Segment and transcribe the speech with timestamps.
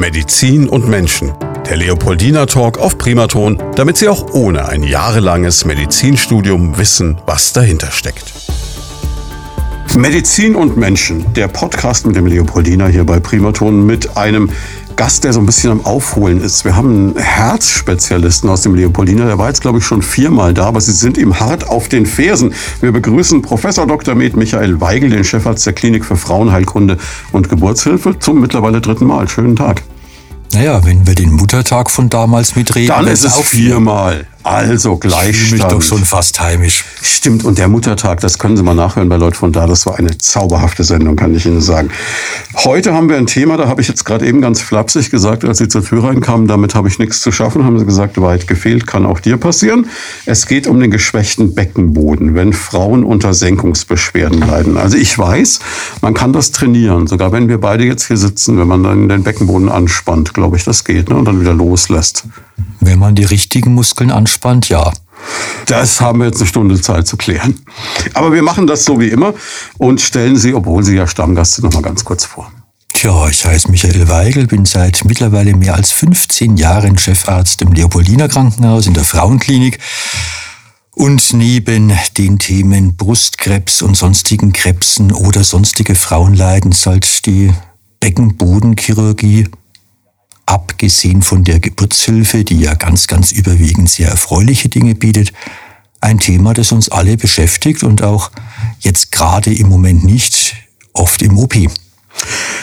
[0.00, 1.34] Medizin und Menschen.
[1.68, 7.90] Der Leopoldina Talk auf Primaton, damit Sie auch ohne ein jahrelanges Medizinstudium wissen, was dahinter
[7.90, 8.32] steckt.
[9.94, 14.48] Medizin und Menschen, der Podcast mit dem Leopoldina hier bei Primaton mit einem
[15.00, 16.66] Gast, der so ein bisschen am Aufholen ist.
[16.66, 20.66] Wir haben einen Herzspezialisten aus dem Leopoldina, der war jetzt, glaube ich, schon viermal da,
[20.66, 22.52] aber Sie sind ihm hart auf den Fersen.
[22.82, 24.14] Wir begrüßen Professor Dr.
[24.14, 26.98] Med Michael Weigel, den Chefarzt der Klinik für Frauenheilkunde
[27.32, 29.26] und Geburtshilfe, zum mittlerweile dritten Mal.
[29.26, 29.84] Schönen Tag.
[30.52, 34.26] Naja, wenn wir den Muttertag von damals mitreden, dann ist es auch viermal.
[34.42, 35.46] Also Gleichstand.
[35.46, 36.84] Ich mich doch schon fast heimisch.
[37.02, 39.66] Stimmt, und der Muttertag, das können Sie mal nachhören bei Leute von da.
[39.66, 41.90] Das war eine zauberhafte Sendung, kann ich Ihnen sagen.
[42.56, 45.58] Heute haben wir ein Thema, da habe ich jetzt gerade eben ganz flapsig gesagt, als
[45.58, 48.86] Sie zur Tür reinkamen, damit habe ich nichts zu schaffen, haben Sie gesagt, weit gefehlt,
[48.86, 49.86] kann auch dir passieren.
[50.24, 54.78] Es geht um den geschwächten Beckenboden, wenn Frauen unter Senkungsbeschwerden leiden.
[54.78, 55.60] Also ich weiß,
[56.00, 59.22] man kann das trainieren, sogar wenn wir beide jetzt hier sitzen, wenn man dann den
[59.22, 61.16] Beckenboden anspannt, glaube ich, das geht ne?
[61.16, 62.24] und dann wieder loslässt.
[62.80, 64.29] Wenn man die richtigen Muskeln anspannt,
[64.68, 64.92] ja.
[65.66, 67.60] Das haben wir jetzt eine Stunde Zeit zu klären.
[68.14, 69.34] Aber wir machen das so wie immer
[69.78, 72.50] und stellen Sie, obwohl Sie ja Stammgast sind, noch mal ganz kurz vor.
[72.92, 78.28] Tja, ich heiße Michael Weigel, bin seit mittlerweile mehr als 15 Jahren Chefarzt im Leopoldiner
[78.28, 79.78] Krankenhaus in der Frauenklinik.
[80.94, 87.54] Und neben den Themen Brustkrebs und sonstigen Krebsen oder sonstige Frauenleiden halt die
[88.00, 89.48] Beckenbodenchirurgie
[90.50, 95.32] abgesehen von der Geburtshilfe, die ja ganz, ganz überwiegend sehr erfreuliche Dinge bietet,
[96.00, 98.32] ein Thema, das uns alle beschäftigt und auch
[98.80, 100.56] jetzt gerade im Moment nicht
[100.92, 101.54] oft im OP.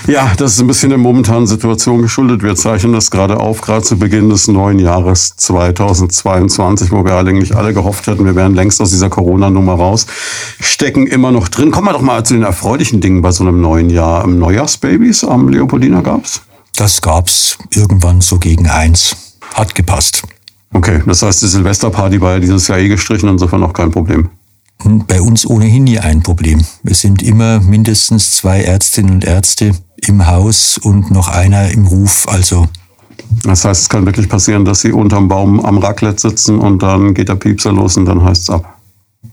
[0.06, 2.44] Ja, das ist ein bisschen der momentanen Situation geschuldet.
[2.44, 7.56] Wir zeichnen das gerade auf, gerade zu Beginn des neuen Jahres 2022, wo wir eigentlich
[7.56, 10.08] alle gehofft hätten, wir wären längst aus dieser Corona-Nummer raus,
[10.60, 11.72] stecken immer noch drin.
[11.72, 14.28] Kommen wir doch mal zu den erfreulichen Dingen bei so einem neuen Jahr.
[14.28, 16.42] Neujahrsbabys am Leopoldina gab's?
[16.78, 19.16] Das gab's irgendwann so gegen eins.
[19.56, 20.22] Hat gepasst.
[20.74, 24.30] Okay, das heißt, die Silvesterparty war ja dieses Jahr eh gestrichen, insofern auch kein Problem.
[24.84, 26.64] Hm, bei uns ohnehin nie ein Problem.
[26.84, 29.72] Wir sind immer mindestens zwei Ärztinnen und Ärzte
[30.06, 32.68] im Haus und noch einer im Ruf, also.
[33.44, 37.16] Das heißt, es kann wirklich passieren, dass Sie unterm Baum am Raclette sitzen und dann
[37.16, 38.77] geht der Piepser los und dann heißt es ab.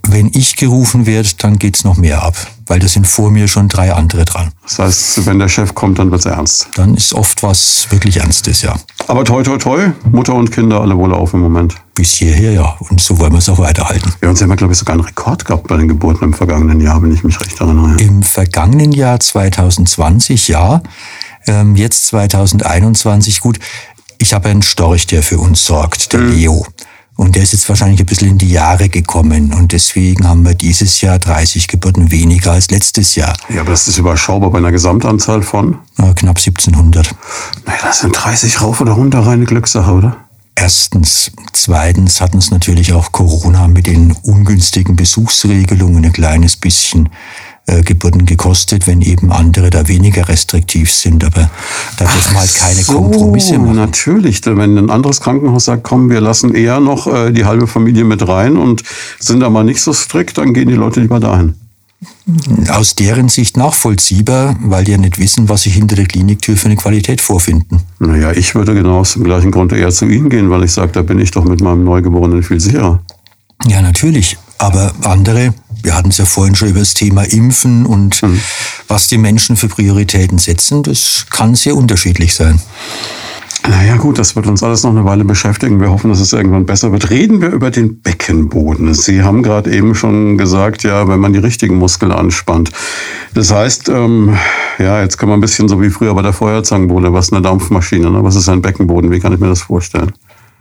[0.03, 3.69] Wenn ich gerufen werde, dann geht's noch mehr ab, weil da sind vor mir schon
[3.69, 4.53] drei andere dran.
[4.62, 6.69] Das heißt, wenn der Chef kommt, dann wird's ernst.
[6.75, 8.75] Dann ist oft was wirklich Ernstes, ja.
[9.09, 11.75] Aber toi, toi, toi, Mutter und Kinder alle wohl auf im Moment.
[11.94, 12.77] Bis hierher, ja.
[12.91, 14.12] Und so wollen wir es auch weiterhalten.
[14.22, 16.81] Ja, uns haben wir, glaube ich, sogar einen Rekord gehabt bei den Geburten im vergangenen
[16.81, 17.97] Jahr, wenn ich mich recht erinnere.
[18.00, 20.82] Im vergangenen Jahr 2020, ja.
[21.47, 23.59] Ähm, jetzt 2021, gut.
[24.19, 26.32] Ich habe einen Storch, der für uns sorgt, der mhm.
[26.32, 26.66] Leo.
[27.17, 29.53] Und der ist jetzt wahrscheinlich ein bisschen in die Jahre gekommen.
[29.53, 33.37] Und deswegen haben wir dieses Jahr 30 Geburten weniger als letztes Jahr.
[33.49, 35.79] Ja, aber das ist überschaubar bei einer Gesamtanzahl von?
[35.99, 37.15] Ja, knapp 1700.
[37.67, 40.17] Naja, das sind 30 rauf oder runter reine Glückssache, oder?
[40.57, 41.33] Erstens.
[41.53, 47.11] Zweitens hatten es natürlich auch Corona mit den ungünstigen Besuchsregelungen ein kleines bisschen
[47.67, 51.25] äh, Geburten gekostet, wenn eben andere da weniger restriktiv sind.
[51.25, 51.51] Aber
[51.99, 53.77] da dürfen wir halt keine so, Kompromisse machen.
[53.77, 58.05] Natürlich, wenn ein anderes Krankenhaus sagt, komm, wir lassen eher noch äh, die halbe Familie
[58.05, 58.83] mit rein und
[59.19, 61.55] sind da mal nicht so strikt, dann gehen die Leute lieber dahin.
[62.69, 66.67] Aus deren Sicht nachvollziehbar, weil die ja nicht wissen, was sich hinter der Kliniktür für
[66.67, 67.81] eine Qualität vorfinden.
[67.99, 70.93] Naja, ich würde genau aus dem gleichen Grund eher zu Ihnen gehen, weil ich sage,
[70.93, 73.03] da bin ich doch mit meinem Neugeborenen viel sicherer.
[73.67, 74.37] Ja, natürlich.
[74.59, 78.41] Aber andere wir hatten es ja vorhin schon über das Thema Impfen und mhm.
[78.89, 80.83] was die Menschen für Prioritäten setzen.
[80.83, 82.61] Das kann sehr unterschiedlich sein.
[83.67, 85.81] Naja gut, das wird uns alles noch eine Weile beschäftigen.
[85.81, 87.09] Wir hoffen, dass es irgendwann besser wird.
[87.09, 88.93] Reden wir über den Beckenboden.
[88.93, 92.71] Sie haben gerade eben schon gesagt, ja, wenn man die richtigen Muskeln anspannt.
[93.33, 94.37] Das heißt, ähm,
[94.78, 98.11] ja, jetzt kann man ein bisschen so wie früher bei der Feuerzangenbowle, was eine Dampfmaschine,
[98.11, 98.23] ne?
[98.23, 99.11] was ist ein Beckenboden?
[99.11, 100.12] Wie kann ich mir das vorstellen?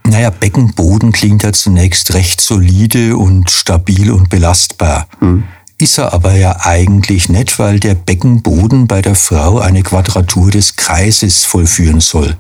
[0.06, 5.08] Naja, Beckenboden klingt ja zunächst recht solide und stabil und belastbar.
[5.20, 5.44] Mhm.
[5.78, 10.76] Ist er aber ja eigentlich nicht, weil der Beckenboden bei der Frau eine Quadratur des
[10.76, 12.38] Kreises vollführen soll.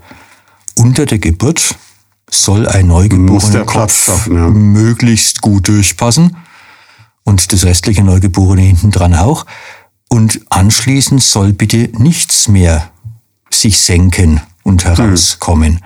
[0.75, 1.75] Unter der Geburt
[2.29, 4.49] soll ein neugeborener Kopf schaffen, ja.
[4.49, 6.37] möglichst gut durchpassen
[7.23, 9.45] und das restliche Neugeborene hinten dran auch.
[10.09, 12.91] Und anschließend soll bitte nichts mehr
[13.49, 15.73] sich senken und herauskommen.
[15.73, 15.79] Mhm.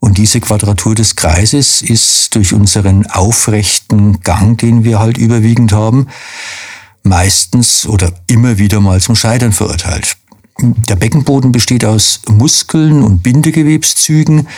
[0.00, 6.06] Und diese Quadratur des Kreises ist durch unseren aufrechten Gang, den wir halt überwiegend haben,
[7.02, 10.16] meistens oder immer wieder mal zum Scheitern verurteilt.
[10.60, 14.48] Der Beckenboden besteht aus Muskeln und Bindegewebszügen,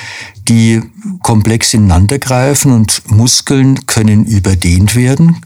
[0.48, 0.82] die
[1.22, 5.36] komplex ineinandergreifen und Muskeln können überdehnt werden,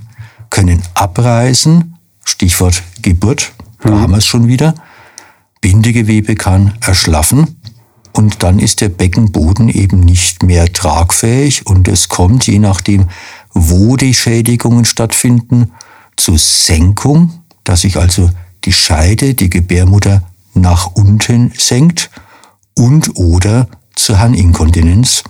[0.50, 3.52] können abreißen, Stichwort Geburt,
[3.82, 4.00] da mhm.
[4.00, 4.74] haben wir es schon wieder.
[5.60, 7.56] Bindegewebe kann erschlaffen
[8.16, 13.08] und dann ist der Beckenboden eben nicht mehr tragfähig und es kommt, je nachdem,
[13.52, 15.72] wo die Schädigungen stattfinden,
[16.16, 18.30] zur Senkung, dass sich also
[18.64, 20.22] die Scheide, die Gebärmutter
[20.54, 22.10] nach unten senkt
[22.78, 25.24] und oder zur Harninkontinenz.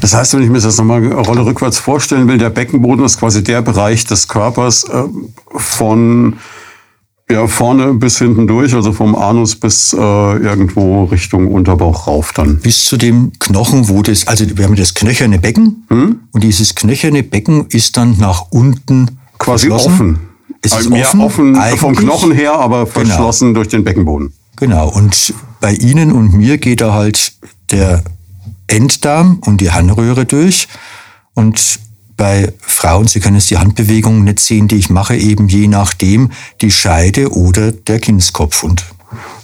[0.00, 3.18] Das heißt, wenn ich mir das nochmal eine Rolle rückwärts vorstellen will, der Beckenboden ist
[3.18, 5.04] quasi der Bereich des Körpers äh,
[5.54, 6.38] von
[7.32, 12.58] ja, vorne bis hinten durch, also vom Anus bis äh, irgendwo Richtung Unterbauch rauf dann.
[12.58, 16.20] Bis zu dem Knochen, wo das, also wir haben das knöcherne Becken hm?
[16.30, 20.18] und dieses knöcherne Becken ist dann nach unten quasi offen.
[20.60, 21.20] Es ist also offen,
[21.56, 22.92] offen vom Knochen her, aber genau.
[22.92, 23.58] verschlossen genau.
[23.58, 24.32] durch den Beckenboden.
[24.56, 24.88] Genau.
[24.88, 27.32] Und bei Ihnen und mir geht da halt
[27.70, 28.04] der
[28.68, 30.68] Enddarm und die Harnröhre durch.
[31.34, 31.80] Und
[32.22, 36.30] bei Frauen, Sie können jetzt die Handbewegungen nicht sehen, die ich mache, eben je nachdem
[36.60, 38.62] die Scheide oder der Kindskopf.
[38.62, 38.84] Und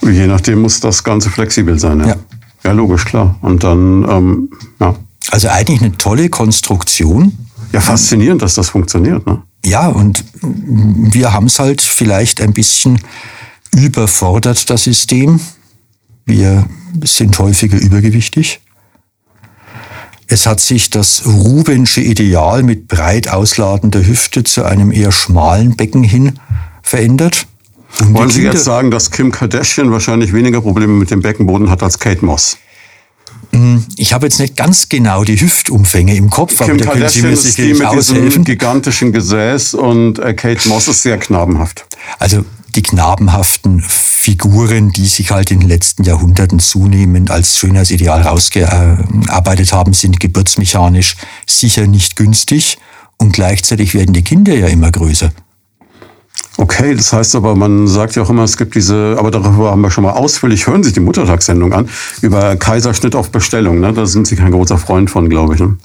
[0.00, 1.98] je nachdem muss das Ganze flexibel sein.
[1.98, 2.16] Ja, ja.
[2.62, 3.34] ja logisch, klar.
[3.42, 4.94] Und dann, ähm, ja.
[5.32, 7.36] Also eigentlich eine tolle Konstruktion.
[7.72, 9.26] Ja, faszinierend, dass das funktioniert.
[9.26, 9.42] Ne?
[9.64, 13.00] Ja, und wir haben es halt vielleicht ein bisschen
[13.74, 15.40] überfordert, das System.
[16.26, 16.64] Wir
[17.02, 18.60] sind häufiger übergewichtig.
[20.30, 26.04] Es hat sich das Rubensche Ideal mit breit ausladender Hüfte zu einem eher schmalen Becken
[26.04, 26.38] hin
[26.82, 27.46] verändert.
[27.98, 31.82] Und Wollen Sie jetzt sagen, dass Kim Kardashian wahrscheinlich weniger Probleme mit dem Beckenboden hat
[31.82, 32.58] als Kate Moss?
[33.52, 37.08] Hm, ich habe jetzt nicht ganz genau die Hüftumfänge im Kopf, Kim aber da können
[37.08, 38.24] Sie mir sicherlich ist die mit aushelfen.
[38.26, 41.86] diesem gigantischen Gesäß und äh, Kate Moss ist sehr knabenhaft.
[42.18, 49.72] Also die knabenhaften Figuren, die sich halt in den letzten Jahrhunderten zunehmend als Schönheitsideal rausgearbeitet
[49.72, 51.16] haben, sind geburtsmechanisch
[51.46, 52.78] sicher nicht günstig
[53.16, 55.32] und gleichzeitig werden die Kinder ja immer größer.
[56.56, 59.80] Okay, das heißt aber, man sagt ja auch immer, es gibt diese, aber darüber haben
[59.80, 61.88] wir schon mal ausführlich, hören sich die Muttertagssendung an,
[62.20, 63.78] über Kaiserschnitt auf Bestellung.
[63.78, 63.92] Ne?
[63.92, 65.60] Da sind Sie kein großer Freund von, glaube ich.
[65.60, 65.76] Ne?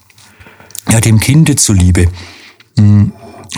[0.90, 2.08] Ja, dem Kinde zuliebe.
[2.78, 3.12] Hm,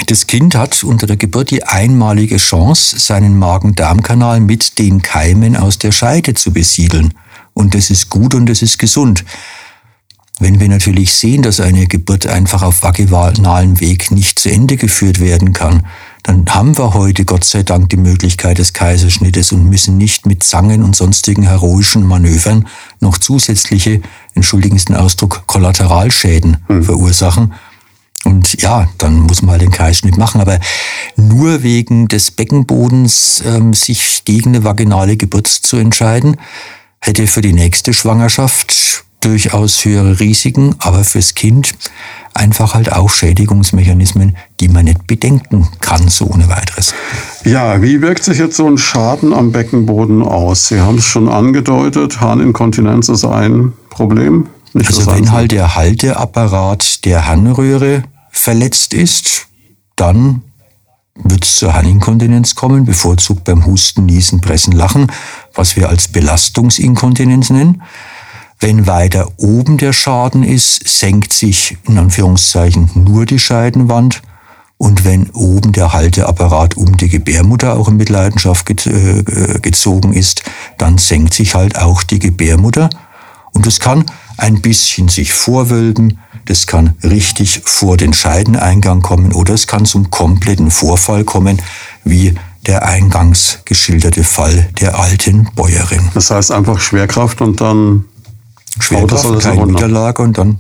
[0.07, 5.79] das Kind hat unter der Geburt die einmalige Chance, seinen Magen-Darm-Kanal mit den Keimen aus
[5.79, 7.13] der Scheide zu besiedeln.
[7.53, 9.23] Und das ist gut und das ist gesund.
[10.37, 15.21] Wenn wir natürlich sehen, dass eine Geburt einfach auf vaginalem Weg nicht zu Ende geführt
[15.21, 15.85] werden kann,
[16.23, 20.43] dann haben wir heute Gott sei Dank die Möglichkeit des Kaiserschnittes und müssen nicht mit
[20.43, 22.67] Zangen und sonstigen heroischen Manövern
[22.99, 24.01] noch zusätzliche,
[24.33, 26.83] entschuldigen Sie den Ausdruck, Kollateralschäden hm.
[26.83, 27.53] verursachen,
[28.25, 30.41] und ja, dann muss man halt den Kreisschnitt machen.
[30.41, 30.59] Aber
[31.15, 36.37] nur wegen des Beckenbodens ähm, sich gegen eine vaginale Geburt zu entscheiden,
[36.99, 41.73] hätte für die nächste Schwangerschaft durchaus höhere Risiken, aber fürs Kind
[42.33, 46.93] einfach halt auch Schädigungsmechanismen, die man nicht bedenken kann, so ohne weiteres.
[47.43, 50.67] Ja, wie wirkt sich jetzt so ein Schaden am Beckenboden aus?
[50.67, 54.47] Sie haben es schon angedeutet, Harninkontinenz ist ein Problem.
[54.73, 58.03] Nicht also wenn halt der Halteapparat der Harnröhre
[58.35, 59.47] verletzt ist,
[59.95, 60.41] dann
[61.15, 65.11] wird es zur Harninkontinenz kommen, bevorzugt beim Husten, Niesen, Pressen, Lachen,
[65.53, 67.81] was wir als Belastungsinkontinenz nennen.
[68.59, 74.21] Wenn weiter oben der Schaden ist, senkt sich in Anführungszeichen nur die Scheidenwand.
[74.77, 79.23] Und wenn oben der Halteapparat um die Gebärmutter auch in Mitleidenschaft äh,
[79.61, 80.43] gezogen ist,
[80.77, 82.89] dann senkt sich halt auch die Gebärmutter.
[83.55, 84.03] Und es kann
[84.37, 90.11] ein bisschen sich vorwölben, das kann richtig vor den Scheideneingang kommen oder es kann zum
[90.11, 91.61] kompletten Vorfall kommen,
[92.03, 92.35] wie
[92.65, 96.09] der eingangs geschilderte Fall der alten Bäuerin.
[96.13, 98.03] Das heißt einfach Schwerkraft und dann
[98.77, 100.59] Schwerkraft, das keine Niederlage und dann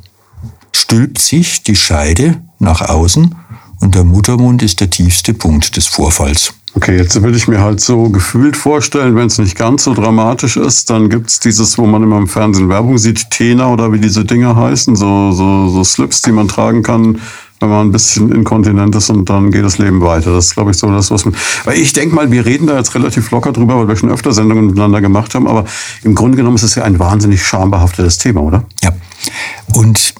[0.71, 3.35] stülpt sich die Scheide nach außen
[3.81, 6.53] und der Muttermund ist der tiefste Punkt des Vorfalls.
[6.75, 10.57] Okay, jetzt würde ich mir halt so gefühlt vorstellen, wenn es nicht ganz so dramatisch
[10.57, 13.99] ist, dann gibt es dieses, wo man immer im Fernsehen Werbung sieht, Tena oder wie
[13.99, 17.21] diese Dinger heißen, so, so, so Slips, die man tragen kann,
[17.61, 20.33] wenn man ein bisschen inkontinent ist und dann geht das Leben weiter.
[20.33, 21.33] Das ist, glaube ich, so das, was man.
[21.63, 24.33] Weil ich denke mal, wir reden da jetzt relativ locker drüber, weil wir schon öfter
[24.33, 25.63] Sendungen miteinander gemacht haben, aber
[26.03, 28.65] im Grunde genommen ist es ja ein wahnsinnig schambehaftetes Thema, oder?
[28.83, 28.91] Ja.
[29.73, 30.13] Und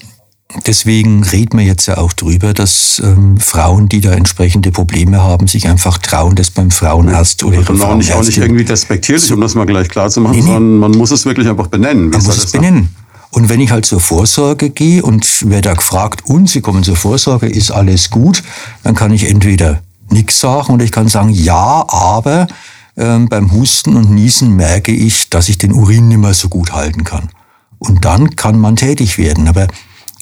[0.66, 5.48] Deswegen reden wir jetzt ja auch drüber, dass ähm, Frauen, die da entsprechende Probleme haben,
[5.48, 7.98] sich einfach trauen, das beim Frauenarzt oder ihre Frauenärztin...
[7.98, 10.48] Nicht, auch nicht irgendwie despektierlich, um das mal gleich klar zu machen, nee, nee.
[10.48, 12.10] sondern man muss es wirklich einfach benennen.
[12.10, 12.96] Man muss es benennen.
[13.32, 16.96] Und wenn ich halt zur Vorsorge gehe und werde da gefragt, und Sie kommen zur
[16.96, 18.44] Vorsorge, ist alles gut,
[18.84, 22.48] dann kann ich entweder nichts sagen oder ich kann sagen, ja, aber
[22.96, 26.72] ähm, beim Husten und Niesen merke ich, dass ich den Urin nicht mehr so gut
[26.72, 27.30] halten kann.
[27.78, 29.48] Und dann kann man tätig werden.
[29.48, 29.68] Aber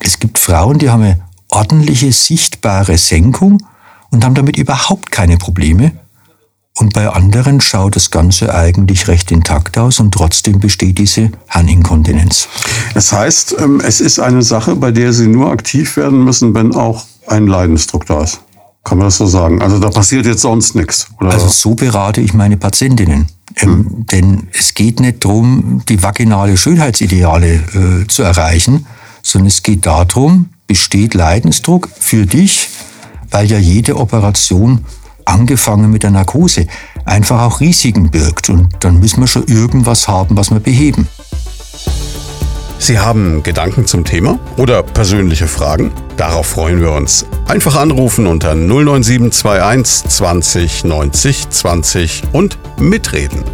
[0.03, 1.19] es gibt Frauen, die haben eine
[1.49, 3.65] ordentliche, sichtbare Senkung
[4.11, 5.93] und haben damit überhaupt keine Probleme.
[6.75, 12.47] Und bei anderen schaut das Ganze eigentlich recht intakt aus und trotzdem besteht diese Harninkontinenz.
[12.95, 16.73] Das heißt, ähm, es ist eine Sache, bei der Sie nur aktiv werden müssen, wenn
[16.73, 18.41] auch ein Leidensdruck da ist.
[18.83, 19.61] Kann man das so sagen?
[19.61, 21.07] Also da passiert jetzt sonst nichts.
[21.19, 21.31] Oder?
[21.31, 23.27] Also so berate ich meine Patientinnen.
[23.57, 24.05] Ähm, hm.
[24.07, 28.87] Denn es geht nicht darum, die vaginale Schönheitsideale äh, zu erreichen,
[29.23, 32.69] sondern es geht darum, besteht Leidensdruck für dich,
[33.31, 34.85] weil ja jede Operation
[35.25, 36.67] angefangen mit der Narkose,
[37.05, 38.49] einfach auch Risiken birgt.
[38.49, 41.07] Und dann müssen wir schon irgendwas haben, was wir beheben.
[42.77, 45.91] Sie haben Gedanken zum Thema oder persönliche Fragen?
[46.17, 47.25] Darauf freuen wir uns.
[47.47, 53.45] Einfach anrufen unter 09721 20 90 20 und mitreden.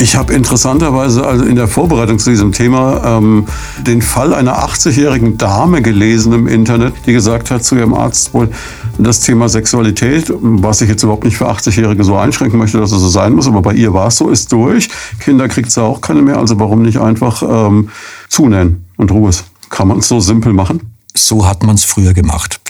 [0.00, 3.46] Ich habe interessanterweise also in der Vorbereitung zu diesem Thema ähm,
[3.80, 8.48] den Fall einer 80-jährigen Dame gelesen im Internet, die gesagt hat zu ihrem Arzt wohl,
[8.96, 13.00] das Thema Sexualität, was ich jetzt überhaupt nicht für 80-Jährige so einschränken möchte, dass es
[13.00, 14.88] so sein muss, aber bei ihr war es so, ist durch.
[15.18, 17.88] Kinder kriegt sie auch keine mehr, also warum nicht einfach ähm,
[18.28, 19.30] zunähen und Ruhe?
[19.68, 20.94] Kann man es so simpel machen?
[21.16, 22.60] So hat man es früher gemacht.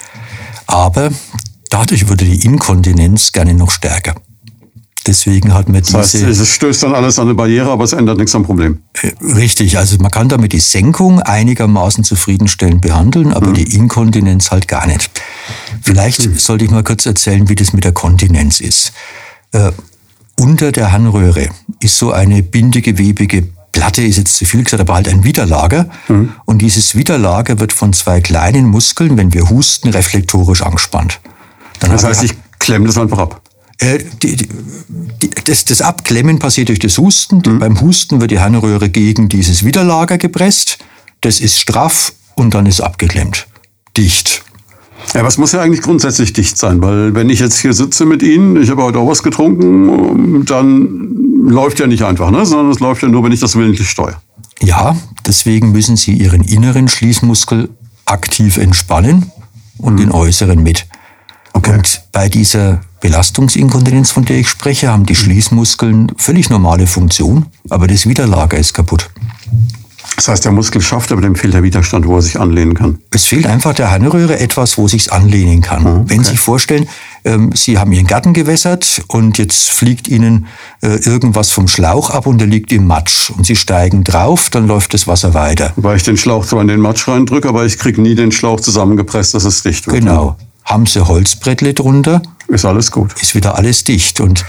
[0.66, 1.10] Aber
[1.68, 4.14] dadurch wurde die Inkontinenz gerne noch stärker.
[5.08, 6.26] Deswegen hat man das diese.
[6.26, 8.80] Heißt, es stößt dann alles an eine Barriere, aber es ändert nichts am Problem.
[9.00, 13.54] Äh, richtig, also man kann damit die Senkung einigermaßen zufriedenstellend behandeln, aber mhm.
[13.54, 15.10] die Inkontinenz halt gar nicht.
[15.80, 16.38] Vielleicht mhm.
[16.38, 18.92] sollte ich mal kurz erzählen, wie das mit der Kontinenz ist.
[19.52, 19.72] Äh,
[20.38, 21.48] unter der Harnröhre
[21.80, 25.88] ist so eine bindegewebige Platte, ist jetzt zu viel gesagt, aber halt ein Widerlager.
[26.08, 26.34] Mhm.
[26.44, 31.20] Und dieses Widerlager wird von zwei kleinen Muskeln, wenn wir husten, reflektorisch angespannt.
[31.80, 33.40] Dann das heißt, ich klemme das einfach ab.
[33.78, 34.48] Äh, die, die,
[35.44, 37.42] das, das, Abklemmen passiert durch das Husten.
[37.46, 37.58] Mhm.
[37.60, 40.78] Beim Husten wird die Harnröhre gegen dieses Widerlager gepresst.
[41.20, 43.46] Das ist straff und dann ist abgeklemmt.
[43.96, 44.42] Dicht.
[45.14, 48.04] Ja, aber es muss ja eigentlich grundsätzlich dicht sein, weil wenn ich jetzt hier sitze
[48.04, 52.44] mit Ihnen, ich habe heute auch was getrunken, dann läuft ja nicht einfach, ne?
[52.44, 54.20] sondern es läuft ja nur, wenn ich das willentlich steuere.
[54.60, 57.70] Ja, deswegen müssen Sie Ihren inneren Schließmuskel
[58.04, 59.30] aktiv entspannen
[59.78, 59.98] und mhm.
[59.98, 60.86] den äußeren mit.
[61.52, 61.74] Okay.
[61.74, 67.86] Und bei dieser Belastungsinkontinenz, von der ich spreche, haben die Schließmuskeln völlig normale Funktion, aber
[67.86, 69.10] das Widerlager ist kaputt.
[70.16, 72.98] Das heißt, der Muskel schafft, aber dem fehlt der Widerstand, wo er sich anlehnen kann.
[73.12, 75.86] Es fehlt einfach der Harnröhre etwas, wo sich anlehnen kann.
[75.86, 76.04] Oh, okay.
[76.08, 76.88] Wenn Sie sich vorstellen,
[77.24, 80.46] ähm, Sie haben Ihren Garten gewässert und jetzt fliegt Ihnen
[80.82, 84.66] äh, irgendwas vom Schlauch ab und der liegt im Matsch und Sie steigen drauf, dann
[84.66, 85.72] läuft das Wasser weiter.
[85.76, 88.58] Weil ich den Schlauch zwar in den Matsch reindrücke, aber ich kriege nie den Schlauch
[88.60, 90.00] zusammengepresst, dass es dicht wird.
[90.00, 90.36] Genau.
[90.64, 92.22] Haben Sie Holzbrettle drunter?
[92.48, 93.14] Ist alles gut.
[93.20, 94.20] Ist wieder alles dicht.
[94.20, 94.44] Und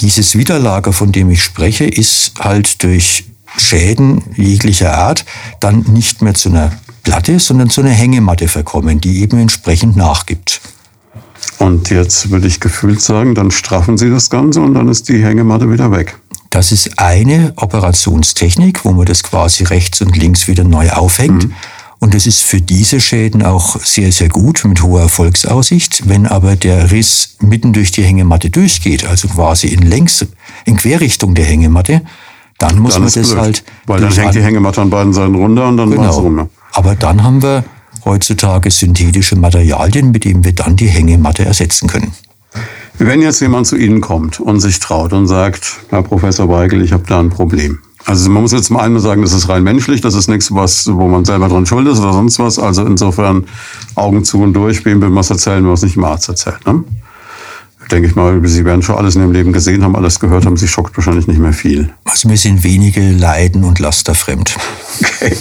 [0.00, 3.24] dieses Widerlager, von dem ich spreche, ist halt durch
[3.56, 5.24] Schäden jeglicher Art
[5.60, 10.60] dann nicht mehr zu einer Platte, sondern zu einer Hängematte verkommen, die eben entsprechend nachgibt.
[11.58, 15.24] Und jetzt würde ich gefühlt sagen, dann straffen Sie das Ganze und dann ist die
[15.24, 16.16] Hängematte wieder weg.
[16.50, 21.48] Das ist eine Operationstechnik, wo man das quasi rechts und links wieder neu aufhängt.
[21.48, 21.54] Mhm.
[22.00, 26.08] Und es ist für diese Schäden auch sehr, sehr gut mit hoher Erfolgsaussicht.
[26.08, 30.24] Wenn aber der Riss mitten durch die Hängematte durchgeht, also quasi in längs,
[30.64, 32.02] in Querrichtung der Hängematte,
[32.58, 33.64] dann muss dann man das blöd, halt.
[33.86, 36.02] Weil dann hängt die Hängematte an beiden Seiten runter und dann genau.
[36.02, 36.38] war es rum.
[36.38, 36.48] Ja.
[36.72, 37.64] Aber dann haben wir
[38.04, 42.12] heutzutage synthetische Materialien, mit denen wir dann die Hängematte ersetzen können.
[42.98, 46.92] Wenn jetzt jemand zu Ihnen kommt und sich traut und sagt, Herr Professor Weigel, ich
[46.92, 47.78] habe da ein Problem,
[48.08, 50.86] also man muss jetzt mal einmal sagen, das ist rein menschlich, das ist nichts, was,
[50.90, 52.58] wo man selber dran schuld ist oder sonst was.
[52.58, 53.44] Also insofern
[53.96, 56.66] Augen zu und durch, wem will man es erzählen, was nicht dem Arzt erzählt.
[56.66, 56.84] Ne?
[57.90, 60.56] Denke ich mal, Sie werden schon alles in Ihrem Leben gesehen haben, alles gehört haben,
[60.56, 61.90] Sie schockt wahrscheinlich nicht mehr viel.
[62.04, 64.56] Also mir sind wenige Leiden und Laster fremd.
[65.02, 65.36] Okay.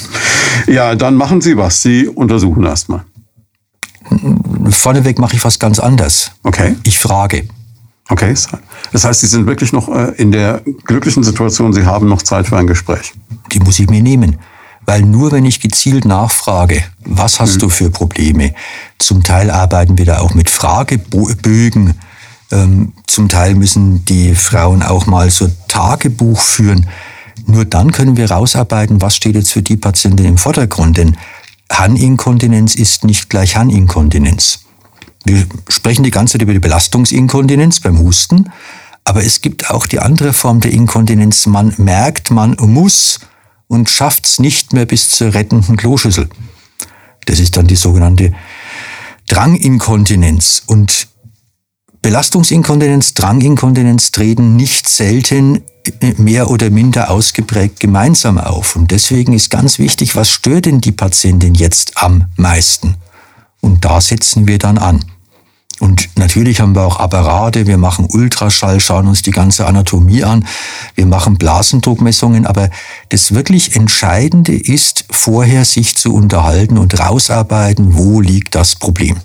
[0.67, 1.81] Ja, dann machen Sie was.
[1.81, 3.05] Sie untersuchen erstmal.
[4.69, 6.31] Vorneweg mache ich was ganz anders.
[6.43, 6.75] Okay.
[6.83, 7.47] Ich frage.
[8.09, 8.33] Okay,
[8.93, 12.47] das heißt, Sie sind wirklich noch äh, in der glücklichen Situation, Sie haben noch Zeit
[12.47, 13.13] für ein Gespräch.
[13.51, 14.37] Die muss ich mir nehmen.
[14.85, 17.59] Weil nur wenn ich gezielt nachfrage, was hast mhm.
[17.59, 18.53] du für Probleme?
[18.97, 21.95] Zum Teil arbeiten wir da auch mit Fragebögen.
[22.51, 26.87] Ähm, zum Teil müssen die Frauen auch mal so Tagebuch führen.
[27.45, 30.95] Nur dann können wir rausarbeiten, was steht jetzt für die Patientin im Vordergrund.
[30.95, 31.17] Denn
[31.69, 34.59] Harninkontinenz ist nicht gleich Harninkontinenz.
[35.27, 38.50] Wir sprechen die ganze Zeit über die Belastungsinkontinenz beim Husten,
[39.03, 41.46] aber es gibt auch die andere Form der Inkontinenz.
[41.46, 43.19] Man merkt, man muss
[43.67, 46.29] und schafft es nicht mehr bis zur rettenden Kloschüssel.
[47.25, 48.34] Das ist dann die sogenannte
[49.27, 50.63] Dranginkontinenz.
[50.65, 51.10] Und
[52.01, 55.63] Belastungsinkontinenz, Dranginkontinenz treten nicht selten
[56.17, 58.77] mehr oder minder ausgeprägt gemeinsam auf.
[58.77, 62.96] Und deswegen ist ganz wichtig, was stört denn die Patientin jetzt am meisten?
[63.60, 65.03] Und da setzen wir dann an.
[65.79, 70.46] Und natürlich haben wir auch Apparate, wir machen Ultraschall, schauen uns die ganze Anatomie an,
[70.96, 72.69] wir machen Blasendruckmessungen, aber
[73.10, 79.17] das wirklich Entscheidende ist, vorher sich zu unterhalten und rausarbeiten, wo liegt das Problem.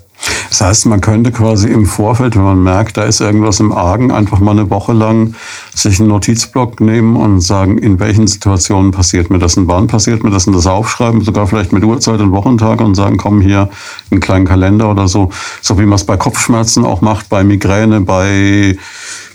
[0.49, 4.11] Das heißt, man könnte quasi im Vorfeld, wenn man merkt, da ist irgendwas im Argen,
[4.11, 5.35] einfach mal eine Woche lang
[5.73, 10.23] sich einen Notizblock nehmen und sagen, in welchen Situationen passiert mir das und wann passiert
[10.23, 13.69] mir das und das aufschreiben, sogar vielleicht mit Uhrzeit und Wochentag und sagen, komm hier
[14.11, 18.01] einen kleinen Kalender oder so, so wie man es bei Kopfschmerzen auch macht, bei Migräne,
[18.01, 18.77] bei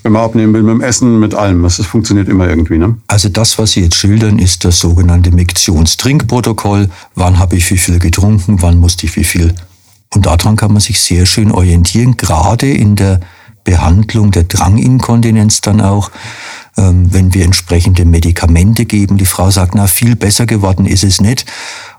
[0.03, 1.63] wenn man abnehmen will, mit dem Essen, mit allem.
[1.63, 2.79] Das funktioniert immer irgendwie.
[2.79, 2.97] Ne?
[3.09, 6.89] Also das, was Sie jetzt schildern, ist das sogenannte Miktionstrinkprotokoll.
[7.15, 9.55] Wann habe ich wie viel getrunken, wann musste ich wie viel
[10.15, 13.21] und daran kann man sich sehr schön orientieren, gerade in der
[13.65, 16.11] Behandlung der Dranginkontinenz dann auch,
[16.79, 19.19] ähm, wenn wir entsprechende Medikamente geben.
[19.19, 21.45] Die Frau sagt, na, viel besser geworden ist es nicht.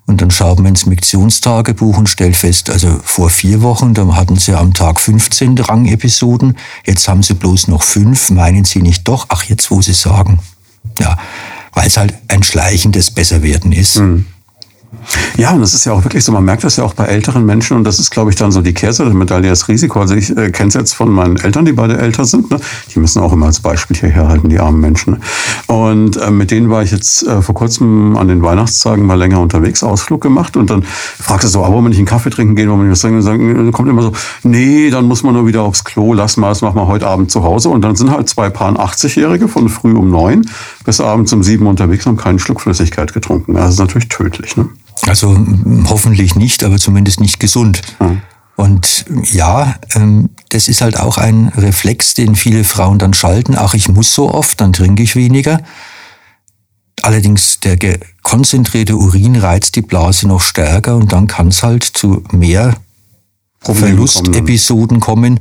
[0.08, 4.38] Und dann schaut man ins Miktionstagebuch und stellt fest, also vor vier Wochen, da hatten
[4.38, 9.28] sie am Tag 15 Drangepisoden, jetzt haben sie bloß noch fünf, meinen sie nicht doch,
[9.30, 10.40] ach jetzt, wo sie sagen.
[11.00, 11.20] Ja,
[11.74, 13.98] weil es halt ein schleichendes Besserwerden ist.
[13.98, 14.26] Mhm.
[15.38, 17.46] Ja, und das ist ja auch wirklich so, man merkt das ja auch bei älteren
[17.46, 20.02] Menschen und das ist, glaube ich, dann so die Kehrseite der Medaille, das Risiko.
[20.02, 22.52] Also ich äh, kenne es jetzt von meinen Eltern, die beide älter sind.
[22.52, 22.60] Ne?
[22.94, 25.14] Die müssen auch immer als Beispiel hierher halten, die armen Menschen.
[25.14, 25.20] Ne?
[25.74, 29.40] Und äh, mit denen war ich jetzt äh, vor kurzem an den Weihnachtstagen mal länger
[29.40, 32.70] unterwegs, Ausflug gemacht und dann fragte so, ah, wollen wir nicht einen Kaffee trinken gehen,
[32.70, 33.18] wollen wir nicht was trinken?
[33.18, 34.12] Und sagen, kommt immer so,
[34.44, 37.32] nee, dann muss man nur wieder aufs Klo, lass mal, das machen wir heute Abend
[37.32, 37.70] zu Hause.
[37.70, 40.50] Und dann sind halt zwei Paar 80-Jährige von früh um neun
[40.84, 43.54] bis abends um sieben unterwegs und haben keinen Schluck Flüssigkeit getrunken.
[43.54, 44.58] Das ist natürlich tödlich.
[44.58, 44.70] Ne?
[45.08, 45.38] Also
[45.86, 47.82] hoffentlich nicht, aber zumindest nicht gesund.
[48.00, 48.22] Mhm.
[48.56, 53.56] Und ja, ähm, das ist halt auch ein Reflex, den viele Frauen dann schalten.
[53.58, 55.62] Ach, ich muss so oft, dann trinke ich weniger.
[57.02, 57.78] Allerdings der
[58.22, 62.76] konzentrierte Urin reizt die Blase noch stärker und dann kann es halt zu mehr
[63.62, 65.40] Verlustepisoden kommen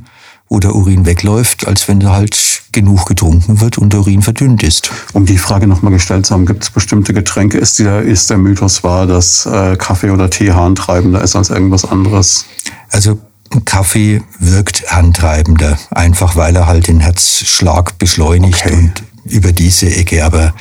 [0.49, 4.91] wo der Urin wegläuft, als wenn halt genug getrunken wird und der Urin verdünnt ist.
[5.13, 7.57] Um die Frage nochmal gestellt zu haben, gibt es bestimmte Getränke?
[7.57, 11.85] Ist der, ist der Mythos wahr, dass äh, Kaffee oder Tee harntreibender ist als irgendwas
[11.85, 12.45] anderes?
[12.91, 13.19] Also
[13.65, 18.73] Kaffee wirkt handtreibender, einfach weil er halt den Herzschlag beschleunigt okay.
[18.73, 20.25] und über diese Ecke.
[20.25, 20.53] Aber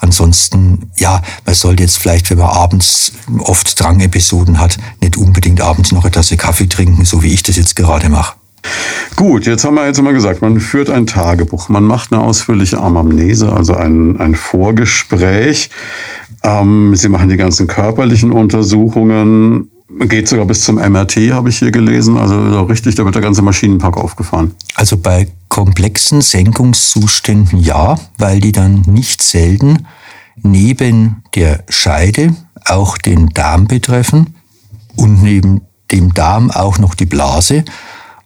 [0.00, 5.92] ansonsten, ja, man sollte jetzt vielleicht, wenn man abends oft Drangepisoden hat, nicht unbedingt abends
[5.92, 8.34] noch eine Tasse Kaffee trinken, so wie ich das jetzt gerade mache.
[9.16, 12.80] Gut, jetzt haben wir jetzt mal gesagt, man führt ein Tagebuch, man macht eine ausführliche
[12.80, 15.70] Anamnese, also ein, ein Vorgespräch.
[16.42, 21.70] Ähm, Sie machen die ganzen körperlichen Untersuchungen, geht sogar bis zum MRT, habe ich hier
[21.70, 22.18] gelesen.
[22.18, 24.54] Also richtig, da wird der ganze Maschinenpark aufgefahren.
[24.74, 29.86] Also bei komplexen Senkungszuständen ja, weil die dann nicht selten
[30.42, 32.34] neben der Scheide
[32.66, 34.34] auch den Darm betreffen
[34.96, 37.64] und neben dem Darm auch noch die Blase.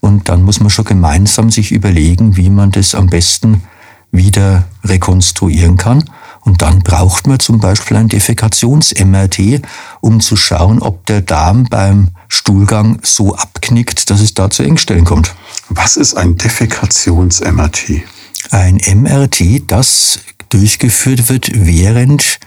[0.01, 3.63] Und dann muss man schon gemeinsam sich überlegen, wie man das am besten
[4.11, 6.05] wieder rekonstruieren kann.
[6.41, 9.63] Und dann braucht man zum Beispiel ein Defekations-MRT,
[10.01, 15.05] um zu schauen, ob der Darm beim Stuhlgang so abknickt, dass es da zu Engstellen
[15.05, 15.35] kommt.
[15.69, 18.03] Was ist ein Defekations-MRT?
[18.51, 22.41] Ein MRT, das durchgeführt wird, während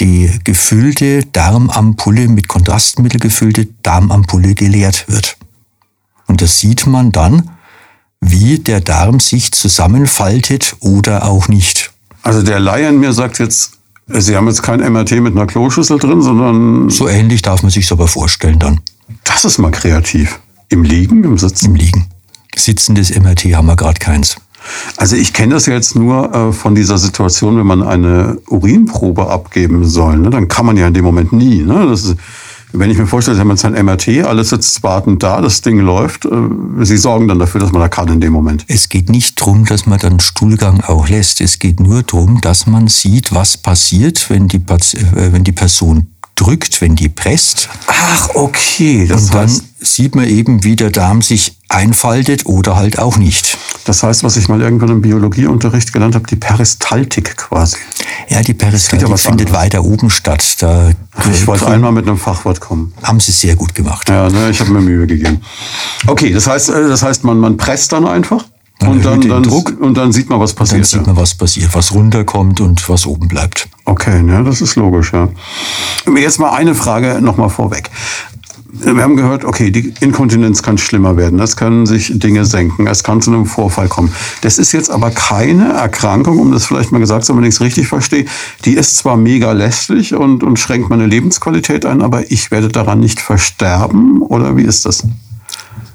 [0.00, 5.36] die gefüllte Darmampulle mit Kontrastmittel gefüllte Darmampulle geleert wird.
[6.32, 7.50] Und das sieht man dann,
[8.22, 11.92] wie der Darm sich zusammenfaltet oder auch nicht.
[12.22, 13.72] Also der Laie in mir sagt jetzt,
[14.06, 16.88] Sie haben jetzt kein MRT mit einer Kloschüssel drin, sondern...
[16.88, 18.80] So ähnlich darf man sich aber vorstellen dann.
[19.24, 20.40] Das ist mal kreativ.
[20.70, 21.66] Im Liegen, im Sitzen?
[21.66, 22.06] Im Liegen.
[22.56, 24.36] Sitzendes MRT haben wir gerade keins.
[24.96, 29.84] Also ich kenne das jetzt nur äh, von dieser Situation, wenn man eine Urinprobe abgeben
[29.84, 30.16] soll.
[30.16, 30.30] Ne?
[30.30, 31.62] Dann kann man ja in dem Moment nie.
[31.62, 31.86] Ne?
[31.86, 32.16] Das ist,
[32.72, 35.78] wenn ich mir vorstelle, Sie haben jetzt ein MRT, alles sitzt wartend da, das Ding
[35.80, 36.30] läuft, äh,
[36.80, 38.64] Sie sorgen dann dafür, dass man da kann in dem Moment.
[38.68, 41.40] Es geht nicht darum, dass man dann Stuhlgang auch lässt.
[41.40, 46.08] Es geht nur darum, dass man sieht, was passiert, wenn die, äh, wenn die Person
[46.42, 47.68] drückt, wenn die presst.
[47.86, 49.06] Ach, okay.
[49.06, 53.16] Das und dann heißt, sieht man eben, wie der Darm sich einfaltet oder halt auch
[53.16, 53.56] nicht.
[53.84, 57.76] Das heißt, was ich mal irgendwann im Biologieunterricht gelernt habe, die Peristaltik quasi.
[58.28, 59.64] Ja, die Peristaltik ja findet anderes.
[59.64, 60.56] weiter oben statt.
[60.60, 60.90] Da
[61.32, 62.92] ich wollte einmal mit einem Fachwort kommen.
[63.02, 64.08] Haben Sie sehr gut gemacht.
[64.08, 65.40] Ja, ne, ich habe mir Mühe gegeben.
[66.06, 68.44] Okay, das heißt, äh, das heißt man, man presst dann einfach?
[68.80, 69.72] und dann, dann, Druck.
[69.80, 70.80] und dann sieht man, was passiert.
[70.80, 73.68] dann sieht man, was passiert, was runterkommt und was oben bleibt.
[73.84, 75.28] Okay, ja, das ist logisch, ja.
[76.16, 77.90] Jetzt mal eine Frage nochmal vorweg.
[78.74, 83.04] Wir haben gehört, okay, die Inkontinenz kann schlimmer werden, es können sich Dinge senken, es
[83.04, 84.10] kann zu einem Vorfall kommen.
[84.40, 87.56] Das ist jetzt aber keine Erkrankung, um das vielleicht mal gesagt zu haben, wenn ich
[87.56, 88.24] es richtig verstehe.
[88.64, 93.00] Die ist zwar mega lästig und, und schränkt meine Lebensqualität ein, aber ich werde daran
[93.00, 95.06] nicht versterben, oder wie ist das?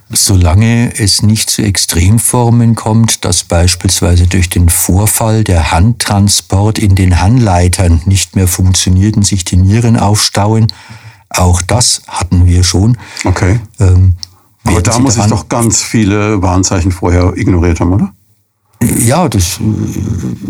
[0.09, 7.21] Solange es nicht zu Extremformen kommt, dass beispielsweise durch den Vorfall der Handtransport in den
[7.21, 10.67] Handleitern nicht mehr funktioniert und sich die Nieren aufstauen,
[11.29, 12.97] auch das hatten wir schon.
[13.25, 13.59] Okay.
[13.79, 14.15] Ähm,
[14.63, 18.13] Aber da muss ich doch ganz viele Warnzeichen vorher ignoriert haben, oder?
[18.81, 19.59] Ja, das,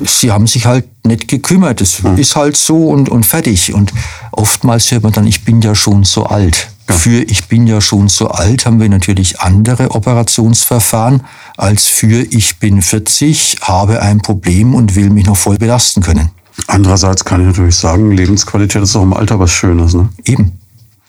[0.06, 1.80] sie haben sich halt nicht gekümmert.
[1.80, 2.18] Das hm.
[2.18, 3.74] ist halt so und, und fertig.
[3.74, 3.94] Und
[4.32, 6.70] oftmals hört man dann, ich bin ja schon so alt.
[6.90, 6.96] Ja.
[6.96, 11.22] Für ich bin ja schon so alt haben wir natürlich andere Operationsverfahren
[11.58, 16.30] als für ich bin 40, habe ein Problem und will mich noch voll belasten können.
[16.68, 19.94] Andererseits kann ich natürlich sagen, Lebensqualität ist auch im Alter was Schönes.
[19.94, 20.10] Ne?
[20.26, 20.54] Eben.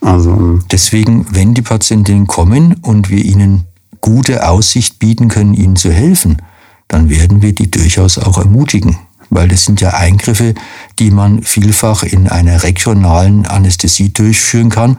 [0.00, 3.64] Also ähm, deswegen, wenn die Patientinnen kommen und wir ihnen
[4.00, 6.42] gute Aussicht bieten können, ihnen zu helfen,
[6.88, 8.98] dann werden wir die durchaus auch ermutigen.
[9.30, 10.54] Weil das sind ja Eingriffe,
[10.98, 14.98] die man vielfach in einer regionalen Anästhesie durchführen kann,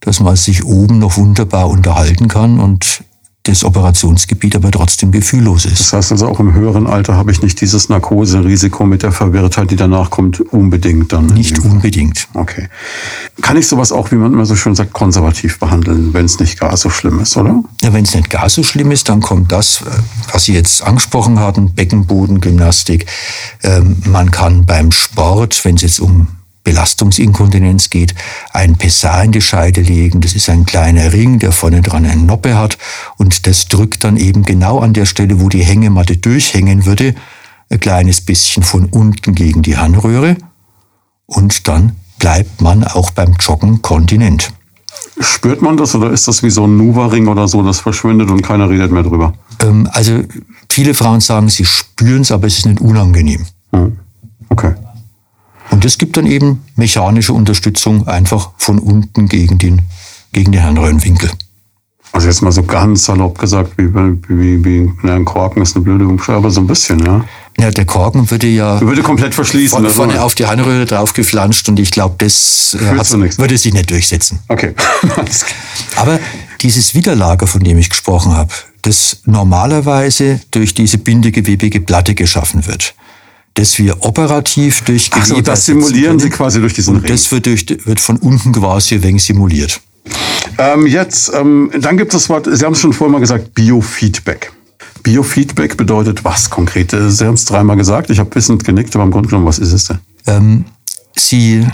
[0.00, 3.04] dass man sich oben noch wunderbar unterhalten kann und
[3.44, 5.80] das Operationsgebiet aber trotzdem gefühllos ist.
[5.80, 9.70] Das heißt also auch im höheren Alter habe ich nicht dieses Narkoserisiko mit der Verwirrtheit,
[9.70, 11.26] die danach kommt, unbedingt dann.
[11.26, 12.28] Nicht unbedingt.
[12.34, 12.68] Okay.
[13.40, 16.60] Kann ich sowas auch, wie man immer so schön sagt, konservativ behandeln, wenn es nicht
[16.60, 17.64] gar so schlimm ist, oder?
[17.82, 19.82] Ja, wenn es nicht gar so schlimm ist, dann kommt das,
[20.32, 23.06] was Sie jetzt angesprochen hatten, Beckenbodengymnastik.
[23.64, 26.28] Ähm, man kann beim Sport, wenn es jetzt um
[26.64, 28.14] Belastungsinkontinenz geht,
[28.52, 30.20] ein Pessar in die Scheide legen.
[30.20, 32.78] Das ist ein kleiner Ring, der vorne dran eine Noppe hat
[33.16, 37.14] und das drückt dann eben genau an der Stelle, wo die Hängematte durchhängen würde,
[37.70, 40.36] ein kleines bisschen von unten gegen die Harnröhre
[41.26, 44.52] und dann bleibt man auch beim Joggen kontinent.
[45.18, 48.42] Spürt man das oder ist das wie so ein Nuva-Ring oder so, das verschwindet und
[48.42, 49.34] keiner redet mehr drüber?
[49.60, 50.22] Ähm, also
[50.70, 53.44] viele Frauen sagen, sie spüren es, aber es ist nicht unangenehm.
[53.72, 53.98] Hm.
[54.48, 54.74] Okay.
[55.72, 59.82] Und es gibt dann eben mechanische Unterstützung einfach von unten gegen den,
[60.32, 61.30] gegen den Harnröhrenwinkel.
[62.12, 63.88] Also jetzt mal so ganz salopp gesagt, wie,
[64.28, 67.24] wie, wie na, ein Korken ist eine blöde Umschreibung, aber so ein bisschen, ja.
[67.58, 69.70] Ja, der Korken würde ja würde komplett verschließen.
[69.70, 74.40] Vorne, vorne auf die Harnröhre draufgeflanscht und ich glaube, das äh, würde sich nicht durchsetzen.
[74.48, 74.74] Okay.
[75.96, 76.20] aber
[76.60, 82.94] dieses Widerlager, von dem ich gesprochen habe, das normalerweise durch diese bindegewebige Platte geschaffen wird,
[83.54, 87.10] das wir operativ durch Ach so, das simulieren Sie quasi durch diesen und Ring.
[87.10, 89.80] Das wird, durch, wird von unten quasi wenig simuliert.
[90.58, 93.54] Ähm, jetzt, ähm, dann gibt es das Wort, Sie haben es schon vorher mal gesagt,
[93.54, 94.52] Biofeedback.
[95.02, 96.90] Biofeedback bedeutet was konkret?
[96.92, 99.72] Sie haben es dreimal gesagt, ich habe wissend genickt, aber im Grunde genommen, was ist
[99.72, 99.98] es denn?
[100.26, 100.64] Ähm,
[101.16, 101.66] Sie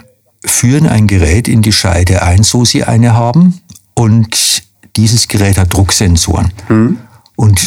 [0.44, 3.60] führen ein Gerät in die Scheide ein, so Sie eine haben,
[3.94, 4.62] und
[4.96, 6.52] dieses Gerät hat Drucksensoren.
[6.68, 6.98] Hm.
[7.36, 7.60] Und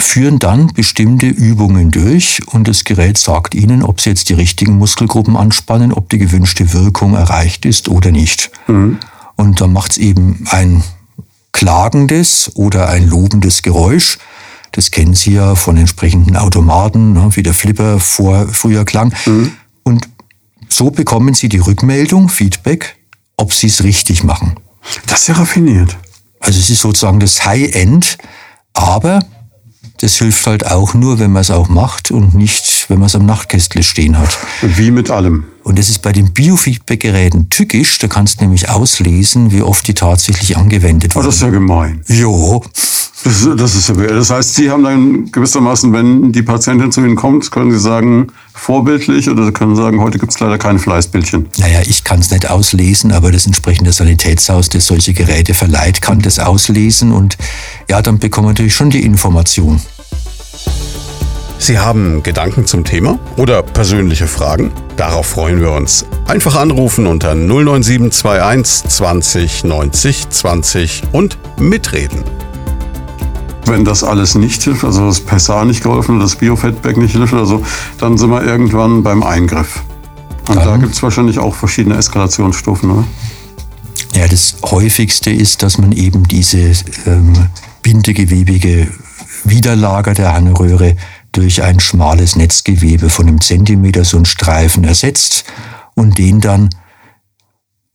[0.00, 4.76] führen dann bestimmte Übungen durch und das Gerät sagt Ihnen, ob Sie jetzt die richtigen
[4.76, 8.50] Muskelgruppen anspannen, ob die gewünschte Wirkung erreicht ist oder nicht.
[8.66, 8.98] Mhm.
[9.36, 10.82] Und dann macht es eben ein
[11.52, 14.18] klagendes oder ein lobendes Geräusch.
[14.72, 19.12] Das kennen Sie ja von entsprechenden Automaten, ne, wie der Flipper vor früher klang.
[19.26, 19.52] Mhm.
[19.82, 20.08] Und
[20.68, 22.96] so bekommen Sie die Rückmeldung, Feedback,
[23.36, 24.54] ob Sie es richtig machen.
[25.06, 25.96] Das ist ja raffiniert.
[26.38, 28.16] Also es ist sozusagen das High-End,
[28.72, 29.20] aber
[30.00, 33.14] das hilft halt auch nur, wenn man es auch macht und nicht, wenn man es
[33.14, 34.38] am Nachtkästle stehen hat.
[34.62, 35.44] Wie mit allem.
[35.62, 37.98] Und das ist bei den Biofeedback-Geräten tückisch.
[37.98, 41.22] Da kannst du nämlich auslesen, wie oft die tatsächlich angewendet werden.
[41.22, 42.02] Oh, das ist ja gemein.
[42.08, 42.62] Jo.
[43.22, 47.16] Das, das, ist ja, das heißt, Sie haben dann gewissermaßen, wenn die Patientin zu Ihnen
[47.16, 51.48] kommt, können Sie sagen, vorbildlich oder Sie können sagen, heute gibt es leider kein Fleißbildchen.
[51.58, 56.20] Naja, ich kann es nicht auslesen, aber das entsprechende Sanitätshaus, das solche Geräte verleiht, kann
[56.20, 57.36] das auslesen und
[57.90, 59.80] ja, dann bekommen wir natürlich schon die Information.
[61.58, 64.72] Sie haben Gedanken zum Thema oder persönliche Fragen?
[64.96, 66.06] Darauf freuen wir uns.
[66.26, 72.24] Einfach anrufen unter 09721 20 90 20 und mitreden.
[73.70, 77.32] Wenn das alles nicht hilft, also das PSA nicht geholfen oder das Biofeedback nicht hilft
[77.32, 77.62] oder so,
[77.98, 79.84] dann sind wir irgendwann beim Eingriff.
[80.48, 83.04] Und dann, da gibt es wahrscheinlich auch verschiedene Eskalationsstufen, oder?
[84.16, 86.72] Ja, das häufigste ist, dass man eben diese
[87.06, 87.32] ähm,
[87.82, 88.88] bindegewebige
[89.44, 90.96] Widerlager der Harnröhre
[91.30, 95.44] durch ein schmales Netzgewebe von einem Zentimeter so einen Streifen ersetzt
[95.94, 96.70] und den dann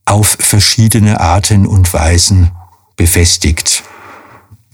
[0.05, 2.51] auf verschiedene Arten und Weisen
[2.95, 3.83] befestigt.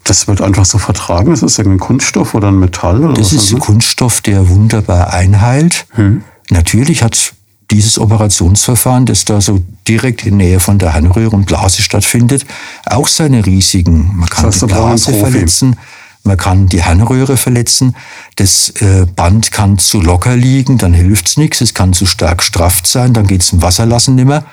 [0.04, 1.32] Das wird einfach so vertragen?
[1.32, 3.04] Das ist ein Kunststoff oder ein Metall?
[3.04, 5.86] Oder das ist ein Kunststoff, der wunderbar einheilt.
[5.92, 6.24] Hm.
[6.50, 7.34] Natürlich hat
[7.72, 12.46] dieses Operationsverfahren, das da so direkt in Nähe von der Harnröhre und Blase stattfindet,
[12.86, 14.12] auch seine Risiken.
[14.16, 15.78] Man kann das heißt, die Blase verletzen,
[16.24, 17.96] man kann die Harnröhre verletzen,
[18.36, 22.86] das äh, Band kann zu locker liegen, dann hilft's nichts, es kann zu stark strafft
[22.86, 24.44] sein, dann geht's im Wasserlassen nimmer.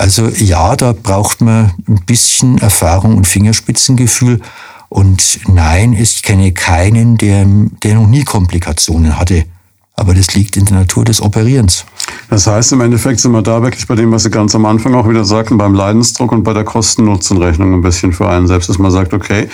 [0.00, 4.40] Also ja, da braucht man ein bisschen Erfahrung und Fingerspitzengefühl.
[4.88, 7.44] Und nein, ich kenne keinen, der,
[7.82, 9.44] der noch nie Komplikationen hatte.
[9.96, 11.84] Aber das liegt in der Natur des Operierens.
[12.30, 14.94] Das heißt, im Endeffekt sind wir da wirklich bei dem, was Sie ganz am Anfang
[14.94, 18.78] auch wieder sagten, beim Leidensdruck und bei der Kosten-Nutzen-Rechnung ein bisschen für einen selbst, dass
[18.78, 19.50] man sagt, okay,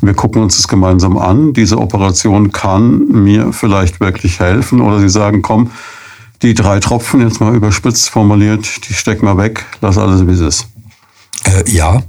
[0.00, 5.10] wir gucken uns das gemeinsam an, diese Operation kann mir vielleicht wirklich helfen oder Sie
[5.10, 5.70] sagen, komm,
[6.42, 10.40] die drei Tropfen, jetzt mal überspitzt formuliert, die stecken wir weg, lass alles wie es
[10.40, 10.66] ist.
[11.44, 12.02] Äh, ja.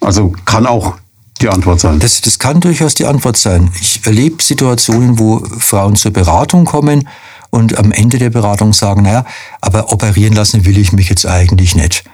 [0.00, 0.94] Also kann auch
[1.40, 1.98] die Antwort sein.
[1.98, 3.70] Das, das kann durchaus die Antwort sein.
[3.80, 7.08] Ich erlebe Situationen, wo Frauen zur Beratung kommen
[7.50, 9.24] und am Ende der Beratung sagen, naja,
[9.60, 12.04] aber operieren lassen will ich mich jetzt eigentlich nicht.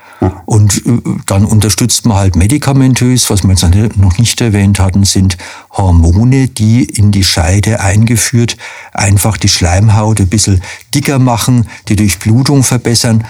[0.47, 5.37] Und äh, dann unterstützt man halt medikamentös, was wir jetzt noch nicht erwähnt hatten, sind
[5.73, 8.57] Hormone, die in die Scheide eingeführt
[8.97, 10.63] einfach die Schleimhaut ein bisschen
[10.95, 13.25] dicker machen, die Durchblutung verbessern.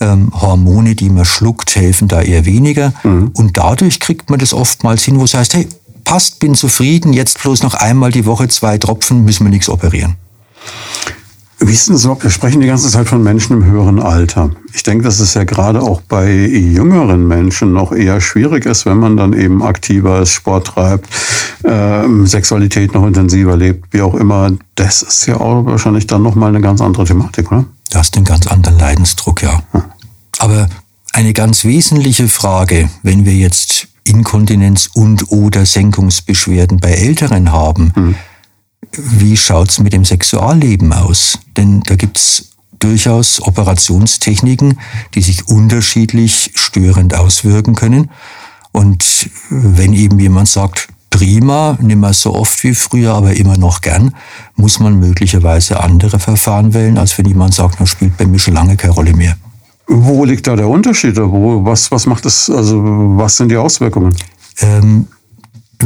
[0.00, 2.92] Ähm, Hormone, die man schluckt, helfen da eher weniger.
[3.02, 3.30] Mhm.
[3.34, 5.68] Und dadurch kriegt man das oftmals hin, wo es heißt, hey,
[6.04, 10.16] passt, bin zufrieden, jetzt bloß noch einmal die Woche zwei Tropfen, müssen wir nichts operieren.
[11.64, 12.20] Wie ist denn so?
[12.20, 14.50] Wir sprechen die ganze Zeit von Menschen im höheren Alter.
[14.72, 18.96] Ich denke, dass es ja gerade auch bei jüngeren Menschen noch eher schwierig ist, wenn
[18.96, 21.08] man dann eben aktiver ist, Sport treibt,
[21.62, 24.50] äh, Sexualität noch intensiver lebt, wie auch immer.
[24.74, 27.64] Das ist ja auch wahrscheinlich dann nochmal eine ganz andere Thematik, oder?
[27.92, 29.62] Du hast einen ganz anderen Leidensdruck, ja.
[29.70, 29.82] Hm.
[30.38, 30.68] Aber
[31.12, 38.14] eine ganz wesentliche Frage, wenn wir jetzt Inkontinenz und oder Senkungsbeschwerden bei Älteren haben, hm
[38.92, 41.38] wie schaut's mit dem Sexualleben aus?
[41.56, 44.78] Denn da gibt's durchaus Operationstechniken,
[45.14, 48.10] die sich unterschiedlich störend auswirken können.
[48.72, 53.82] Und wenn eben jemand sagt, prima, nicht mehr so oft wie früher, aber immer noch
[53.82, 54.14] gern,
[54.56, 58.54] muss man möglicherweise andere Verfahren wählen, als wenn jemand sagt, das spielt bei mir schon
[58.54, 59.36] lange keine Rolle mehr.
[59.86, 61.16] Wo liegt da der Unterschied?
[61.18, 62.82] Wo, was, was macht das, also
[63.16, 64.14] was sind die Auswirkungen?
[64.60, 65.06] Ähm,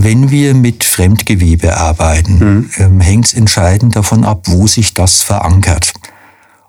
[0.02, 2.70] wenn wir mit Fremdgewebe arbeiten, mhm.
[2.78, 5.92] ähm, hängt es entscheidend davon ab, wo sich das verankert.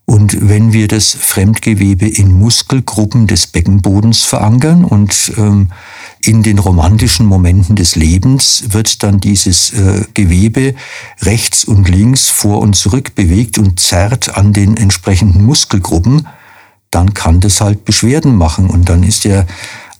[0.10, 5.70] Und wenn wir das Fremdgewebe in Muskelgruppen des Beckenbodens verankern und ähm,
[6.22, 10.76] in den romantischen Momenten des Lebens wird dann dieses äh, Gewebe
[11.22, 16.26] rechts und links vor und zurück bewegt und zerrt an den entsprechenden Muskelgruppen,
[16.90, 19.46] dann kann das halt Beschwerden machen und dann ist ja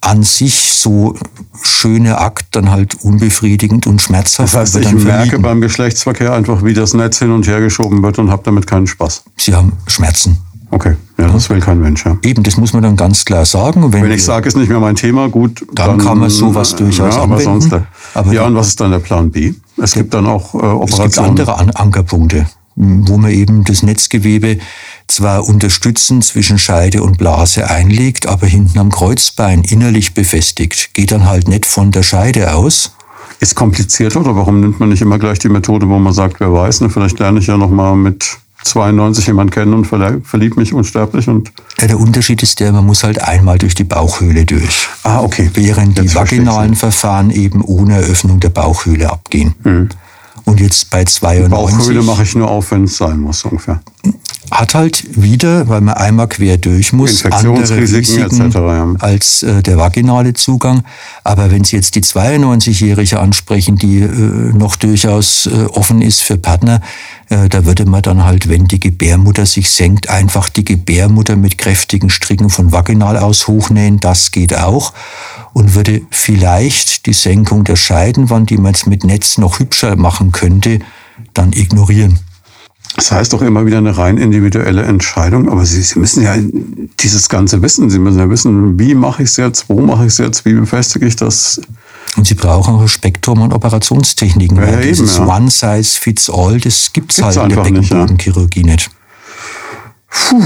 [0.08, 1.16] an sich so
[1.62, 4.54] schöne Akt dann halt unbefriedigend und schmerzhaft.
[4.54, 5.42] Das heißt, ich merke vermieden.
[5.42, 8.88] beim Geschlechtsverkehr einfach, wie das Netz hin und her geschoben wird und habe damit keinen
[8.88, 9.24] Spaß.
[9.36, 10.38] Sie haben Schmerzen.
[10.70, 12.06] Okay, ja, das will kein Mensch.
[12.06, 12.18] Ja.
[12.24, 13.92] Eben, das muss man dann ganz klar sagen.
[13.94, 15.66] Wenn, wenn ich sage, ist nicht mehr mein Thema, gut.
[15.74, 17.62] Dann, dann kann man sowas durchaus ja, aber anwenden.
[17.62, 19.54] Sonst, aber ja, und was ist dann der Plan B?
[19.78, 21.08] Es gibt dann auch äh, Operationen.
[21.08, 24.60] Es gibt andere An Ankerpunkte, wo man eben das Netzgewebe
[25.08, 30.94] zwar unterstützend zwischen Scheide und Blase einlegt, aber hinten am Kreuzbein innerlich befestigt.
[30.94, 32.94] Geht dann halt nicht von der Scheide aus.
[33.40, 36.54] Ist komplizierter oder warum nimmt man nicht immer gleich die Methode, wo man sagt, wer
[36.54, 40.74] weiß, ne, vielleicht lerne ich ja noch mal mit 92 jemand kennen und verliebt mich
[40.74, 41.52] unsterblich und.
[41.80, 44.88] Ja, der Unterschied ist der, man muss halt einmal durch die Bauchhöhle durch.
[45.04, 45.50] Ah, okay.
[45.54, 49.56] Während Jetzt die vaginalen Verfahren eben ohne Eröffnung der Bauchhöhle abgehen.
[49.64, 49.90] Mhm.
[50.48, 51.50] Und jetzt bei 92.
[51.50, 53.82] Bauchhöhle mache ich nur auf, wenn es sein muss, ungefähr
[54.52, 58.94] hat halt wieder, weil man einmal quer durch muss, andere Risiken etc., ja.
[59.00, 60.84] als äh, der vaginale Zugang.
[61.24, 66.38] Aber wenn Sie jetzt die 92-Jährige ansprechen, die äh, noch durchaus äh, offen ist für
[66.38, 66.82] Partner,
[67.30, 71.58] äh, da würde man dann halt, wenn die Gebärmutter sich senkt, einfach die Gebärmutter mit
[71.58, 74.00] kräftigen Stricken von vaginal aus hochnähen.
[74.00, 74.94] Das geht auch.
[75.54, 80.32] Und würde vielleicht die Senkung der Scheidenwand, die man jetzt mit Netz noch hübscher machen
[80.32, 80.80] könnte,
[81.34, 82.20] dann ignorieren.
[82.98, 86.36] Das heißt doch immer wieder eine rein individuelle Entscheidung, aber Sie, Sie müssen ja
[87.00, 87.92] dieses Ganze wissen.
[87.92, 90.54] Sie müssen ja wissen, wie mache ich es jetzt, wo mache ich es jetzt, wie
[90.54, 91.62] befestige ich das.
[92.16, 94.58] Und Sie brauchen auch Spektrum an Operationstechniken.
[94.58, 95.36] Ja, ja, dieses eben, ja.
[95.36, 98.92] One Size Fits All, das gibt es halt in der Beckenbodenchirurgie nicht, nicht.
[100.10, 100.44] Puh,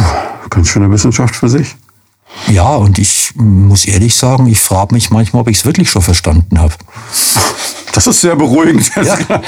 [0.49, 1.77] ganz schöne Wissenschaft für sich.
[2.49, 6.01] Ja, und ich muss ehrlich sagen, ich frage mich manchmal, ob ich es wirklich schon
[6.01, 6.73] verstanden habe.
[7.93, 8.91] Das ist sehr beruhigend.
[8.95, 9.17] Ja.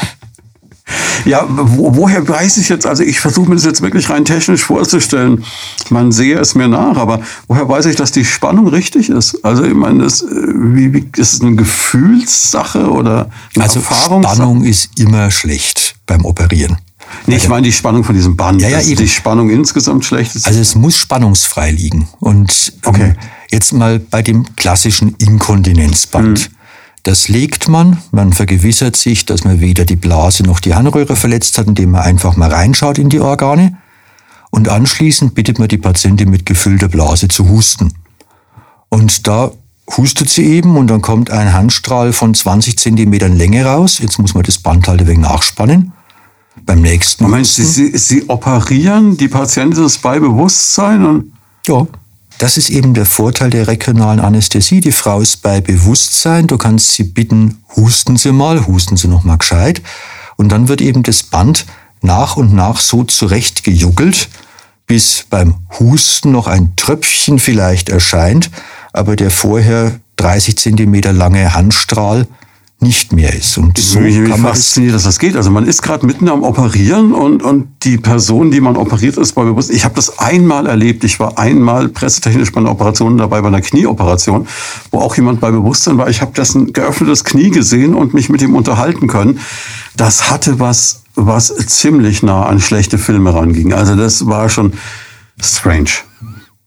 [1.26, 4.64] Ja, wo, woher weiß ich jetzt, also ich versuche mir das jetzt wirklich rein technisch
[4.64, 5.46] vorzustellen.
[5.90, 9.44] Man sehe es mir nach, aber woher weiß ich, dass die Spannung richtig ist?
[9.44, 14.36] Also ich meine, das, äh, wie, wie, ist es eine Gefühlssache oder eine also Erfahrungssache?
[14.36, 16.78] Spannung ist immer schlecht beim Operieren.
[17.28, 18.62] Nee, ich meine die Spannung von diesem Band.
[18.62, 18.98] Ja, ja, eben.
[18.98, 20.48] Die Spannung insgesamt schlecht ist.
[20.48, 22.08] Also es muss spannungsfrei liegen.
[22.20, 23.14] Und ähm, okay.
[23.52, 26.40] jetzt mal bei dem klassischen Inkontinenzband.
[26.40, 26.48] Hm.
[27.04, 31.58] Das legt man, man vergewissert sich, dass man weder die Blase noch die Harnröhre verletzt
[31.58, 33.78] hat, indem man einfach mal reinschaut in die Organe.
[34.52, 37.94] Und anschließend bittet man die Patientin mit gefüllter Blase zu husten.
[38.88, 39.52] Und da
[39.98, 44.00] hustet sie eben und dann kommt ein Handstrahl von 20 Zentimetern Länge raus.
[44.00, 45.92] Jetzt muss man das Band halt ein wenig nachspannen.
[46.66, 51.34] Beim nächsten Moment, Sie, Sie, Sie operieren, die Patientin ist bei Bewusstsein und...
[51.68, 51.86] Ja,
[52.38, 54.82] das ist eben der Vorteil der regionalen Anästhesie.
[54.82, 56.48] Die Frau ist bei Bewusstsein.
[56.48, 59.82] Du kannst sie bitten, husten Sie mal, husten Sie noch mal gescheit.
[60.36, 61.66] Und dann wird eben das Band
[62.02, 64.30] nach und nach so zurechtgejuckelt,
[64.88, 68.52] bis beim Husten noch ein Tröpfchen vielleicht erscheint,
[68.92, 72.28] aber der vorher 30 Zentimeter lange Handstrahl
[72.84, 73.58] nicht mehr ist.
[73.58, 75.36] Und so wie kann man fasziniert, dass das geht.
[75.36, 79.34] Also man ist gerade mitten am Operieren und, und die Person, die man operiert, ist
[79.34, 79.76] bei Bewusstsein.
[79.76, 81.04] Ich habe das einmal erlebt.
[81.04, 84.48] Ich war einmal pressetechnisch bei einer Operation dabei, bei einer Knieoperation,
[84.92, 86.10] wo auch jemand bei Bewusstsein war.
[86.10, 89.40] Ich habe dessen geöffnetes Knie gesehen und mich mit ihm unterhalten können.
[89.98, 93.74] Das hatte was, was ziemlich nah an schlechte Filme ranging.
[93.74, 94.74] Also das war schon
[95.42, 95.90] strange.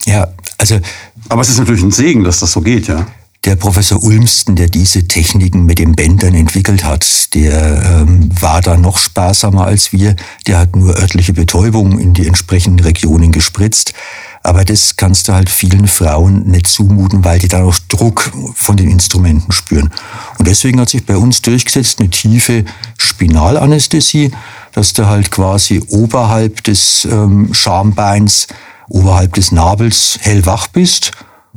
[0.06, 0.80] Ja, also.
[1.28, 3.06] Aber es ist natürlich ein Segen, dass das so geht, ja.
[3.46, 8.76] Der Professor Ulmsten, der diese Techniken mit den Bändern entwickelt hat, der ähm, war da
[8.76, 10.16] noch sparsamer als wir.
[10.48, 13.94] Der hat nur örtliche Betäubung in die entsprechenden Regionen gespritzt.
[14.42, 18.76] Aber das kannst du halt vielen Frauen nicht zumuten, weil die da noch Druck von
[18.76, 19.92] den Instrumenten spüren.
[20.38, 22.64] Und deswegen hat sich bei uns durchgesetzt eine tiefe
[22.98, 24.32] Spinalanästhesie,
[24.72, 28.48] dass du halt quasi oberhalb des ähm, Schambeins,
[28.88, 31.12] oberhalb des Nabels hellwach bist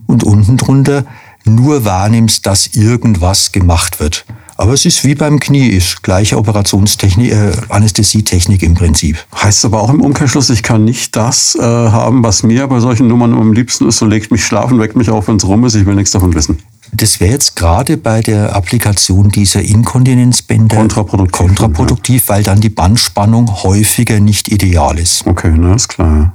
[0.06, 1.06] und unten drunter
[1.46, 4.26] nur wahrnimmst, dass irgendwas gemacht wird.
[4.60, 9.18] Aber es ist wie beim Knie, ist gleiche Operationstechnik, äh, Anästhesietechnik im Prinzip.
[9.34, 13.08] Heißt aber auch im Umkehrschluss, ich kann nicht das äh, haben, was mir bei solchen
[13.08, 15.76] Nummern am liebsten ist, so legt mich schlafen, weckt mich auf, wenn es rum ist,
[15.76, 16.60] ich will nichts davon wissen.
[16.92, 22.36] Das wäre jetzt gerade bei der Applikation dieser Inkontinenzbänder kontraproduktiv, kontraproduktiv ja.
[22.36, 25.26] weil dann die Bandspannung häufiger nicht ideal ist.
[25.26, 26.34] Okay, na, ist klar.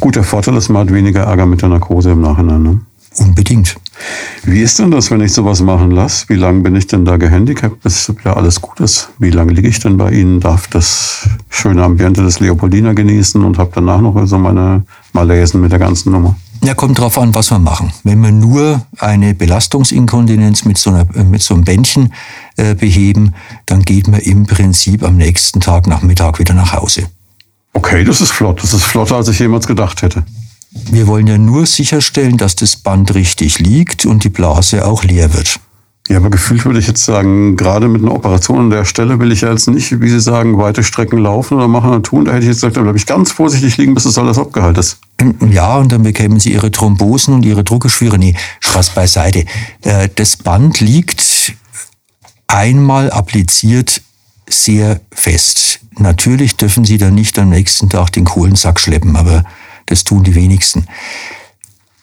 [0.00, 2.62] Gut, der Vorteil ist, man hat weniger Ärger mit der Narkose im Nachhinein.
[2.62, 2.80] Ne?
[3.18, 3.76] Unbedingt.
[4.44, 6.26] Wie ist denn das, wenn ich sowas machen lasse?
[6.28, 9.08] Wie lange bin ich denn da gehandicapt, bis ja alles gut ist?
[9.18, 10.40] Wie lange liege ich denn bei Ihnen?
[10.40, 15.72] Darf das schöne Ambiente des Leopoldina genießen und habe danach noch so meine Malaisen mit
[15.72, 16.36] der ganzen Nummer?
[16.62, 17.92] Ja, kommt drauf an, was wir machen.
[18.02, 22.12] Wenn wir nur eine Belastungsinkontinenz mit so, einer, mit so einem Bändchen
[22.56, 23.34] äh, beheben,
[23.66, 27.06] dann geht man im Prinzip am nächsten Tag Nachmittag wieder nach Hause.
[27.72, 28.62] Okay, das ist flott.
[28.62, 30.24] Das ist flotter, als ich jemals gedacht hätte.
[30.70, 35.32] Wir wollen ja nur sicherstellen, dass das Band richtig liegt und die Blase auch leer
[35.34, 35.60] wird.
[36.08, 39.32] Ja, aber gefühlt würde ich jetzt sagen, gerade mit einer Operation an der Stelle will
[39.32, 42.24] ich ja jetzt nicht, wie Sie sagen, weite Strecken laufen oder machen oder tun.
[42.24, 44.78] Da hätte ich jetzt gesagt, da bleibe ich ganz vorsichtig liegen, bis das alles abgeheilt
[44.78, 44.98] ist.
[45.50, 48.18] Ja, und dann bekämen Sie Ihre Thrombosen und Ihre Druckeschwüre.
[48.18, 49.46] Nee, Spaß beiseite.
[49.82, 51.54] Äh, das Band liegt
[52.46, 54.00] einmal appliziert
[54.48, 55.80] sehr fest.
[55.98, 59.44] Natürlich dürfen Sie dann nicht am nächsten Tag den Kohlensack schleppen, aber
[59.86, 60.86] das tun die wenigsten.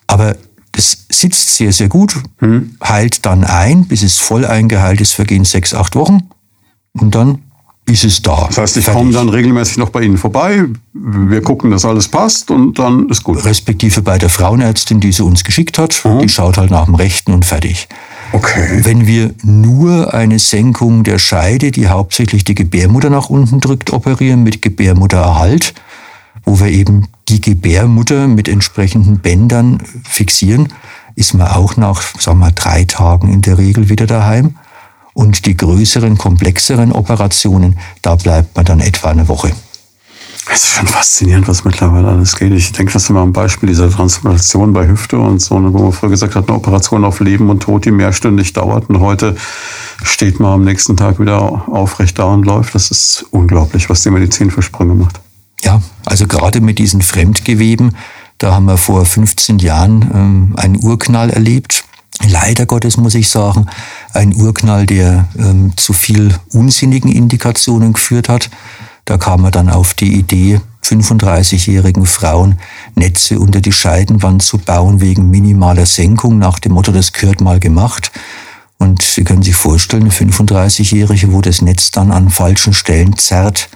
[0.08, 0.36] Aber
[0.72, 2.78] das sitzt sehr, sehr gut, hm.
[2.84, 6.30] heilt dann ein, bis es voll eingeheilt ist, vergehen sechs, acht Wochen
[6.94, 7.44] und dann
[7.86, 8.46] ist es da.
[8.48, 12.50] Das heißt, ich komme dann regelmäßig noch bei Ihnen vorbei, wir gucken, dass alles passt
[12.50, 13.44] und dann ist gut.
[13.44, 16.20] Respektive bei der Frauenärztin, die sie uns geschickt hat, mhm.
[16.20, 17.88] die schaut halt nach dem Rechten und fertig.
[18.32, 18.80] Okay.
[18.84, 24.44] Wenn wir nur eine Senkung der Scheide, die hauptsächlich die Gebärmutter nach unten drückt, operieren
[24.44, 25.74] mit Gebärmuttererhalt,
[26.46, 30.74] wo wir eben die Gebärmutter mit entsprechenden Bändern fixieren,
[31.16, 34.56] ist man auch nach, sagen wir, drei Tagen in der Regel wieder daheim.
[35.14, 39.52] Und die größeren, komplexeren Operationen, da bleibt man dann etwa eine Woche.
[40.52, 42.52] Es ist schon faszinierend, was mittlerweile alles geht.
[42.52, 45.84] Ich denke, das ist immer ein Beispiel dieser Transplantation bei Hüfte und so, ne, wo
[45.84, 48.90] man früher gesagt hat, eine Operation auf Leben und Tod, die mehrstündig dauert.
[48.90, 49.38] Und heute
[50.04, 52.76] steht man am nächsten Tag wieder aufrecht da und läuft.
[52.76, 55.22] Das ist unglaublich, was die Medizin für Sprünge macht.
[55.64, 57.96] Ja, also gerade mit diesen Fremdgeweben,
[58.38, 61.86] da haben wir vor 15 Jahren ähm, einen Urknall erlebt.
[62.28, 63.68] Leider Gottes muss ich sagen,
[64.14, 68.50] ein Urknall, der ähm, zu viel unsinnigen Indikationen geführt hat.
[69.06, 72.60] Da kam man dann auf die Idee, 35-jährigen Frauen
[72.96, 77.60] Netze unter die Scheidenwand zu bauen wegen minimaler Senkung nach dem Motto, das gehört mal
[77.60, 78.12] gemacht.
[78.78, 83.70] Und Sie können sich vorstellen, eine 35-jährige, wo das Netz dann an falschen Stellen zerrt,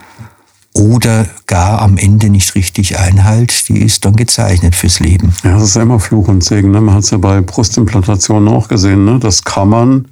[0.78, 5.34] oder gar am Ende nicht richtig einhält, die ist dann gezeichnet fürs Leben.
[5.42, 6.70] Ja, das ist ja immer Fluch und Segen.
[6.70, 6.80] Ne?
[6.80, 9.04] Man hat es ja bei Brustimplantationen auch gesehen.
[9.04, 9.18] Ne?
[9.18, 10.06] Das kann man,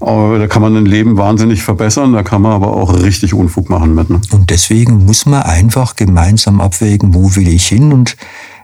[0.00, 3.94] da kann man ein Leben wahnsinnig verbessern, da kann man aber auch richtig Unfug machen
[3.94, 4.10] mit.
[4.10, 4.20] Ne?
[4.32, 7.92] Und deswegen muss man einfach gemeinsam abwägen, wo will ich hin.
[7.92, 8.16] Und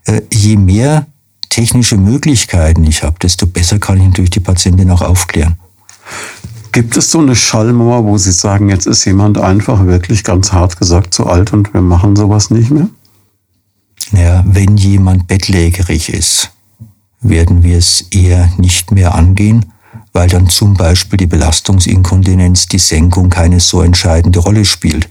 [0.07, 1.07] äh, je mehr
[1.49, 5.57] technische Möglichkeiten ich habe, desto besser kann ich natürlich die Patientin auch aufklären.
[6.73, 10.79] Gibt es so eine Schallmauer, wo Sie sagen, jetzt ist jemand einfach wirklich ganz hart
[10.79, 12.89] gesagt zu alt und wir machen sowas nicht mehr?
[14.13, 16.51] Ja, wenn jemand bettlägerig ist,
[17.21, 19.67] werden wir es eher nicht mehr angehen,
[20.13, 25.09] weil dann zum Beispiel die Belastungsinkontinenz, die Senkung keine so entscheidende Rolle spielt.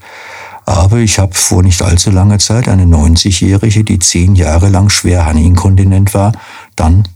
[0.66, 5.26] Aber ich habe vor nicht allzu langer Zeit eine 90-Jährige, die zehn Jahre lang schwer
[5.26, 6.32] harninkontinent war,
[6.76, 7.08] dann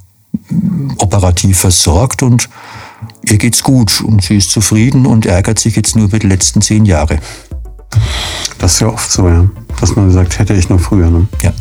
[0.99, 2.49] operativ versorgt und
[3.24, 6.61] ihr geht's gut und sie ist zufrieden und ärgert sich jetzt nur über die letzten
[6.61, 7.18] zehn Jahre.
[8.59, 9.48] Das ist ja oft so, ja.
[9.80, 11.11] Dass man sagt, hätte ich noch früher.
[11.11, 11.26] Ne?
[11.42, 11.52] Ja.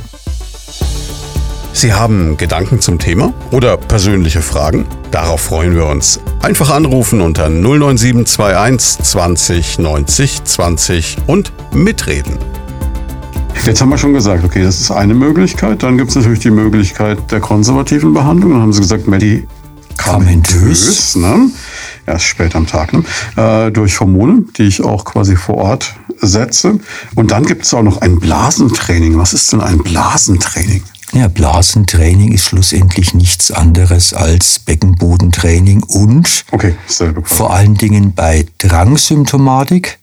[1.74, 4.86] Sie haben Gedanken zum Thema oder persönliche Fragen?
[5.12, 6.20] Darauf freuen wir uns.
[6.42, 12.38] Einfach anrufen unter 09721 20 90 20 und mitreden.
[13.66, 15.84] Jetzt haben wir schon gesagt, okay, das ist eine Möglichkeit.
[15.84, 18.52] Dann gibt es natürlich die Möglichkeit der konservativen Behandlung.
[18.52, 19.08] Dann haben Sie gesagt,
[19.94, 21.50] medikamentös, ne?
[22.06, 23.04] erst spät am Tag, ne?
[23.36, 26.80] äh, durch Hormone, die ich auch quasi vor Ort setze.
[27.16, 29.18] Und dann gibt es auch noch ein Blasentraining.
[29.18, 30.84] Was ist denn ein Blasentraining?
[31.14, 36.76] Ja, Blasentraining ist schlussendlich nichts anderes als Beckenbodentraining und okay,
[37.24, 40.00] vor allen Dingen bei Drangsymptomatik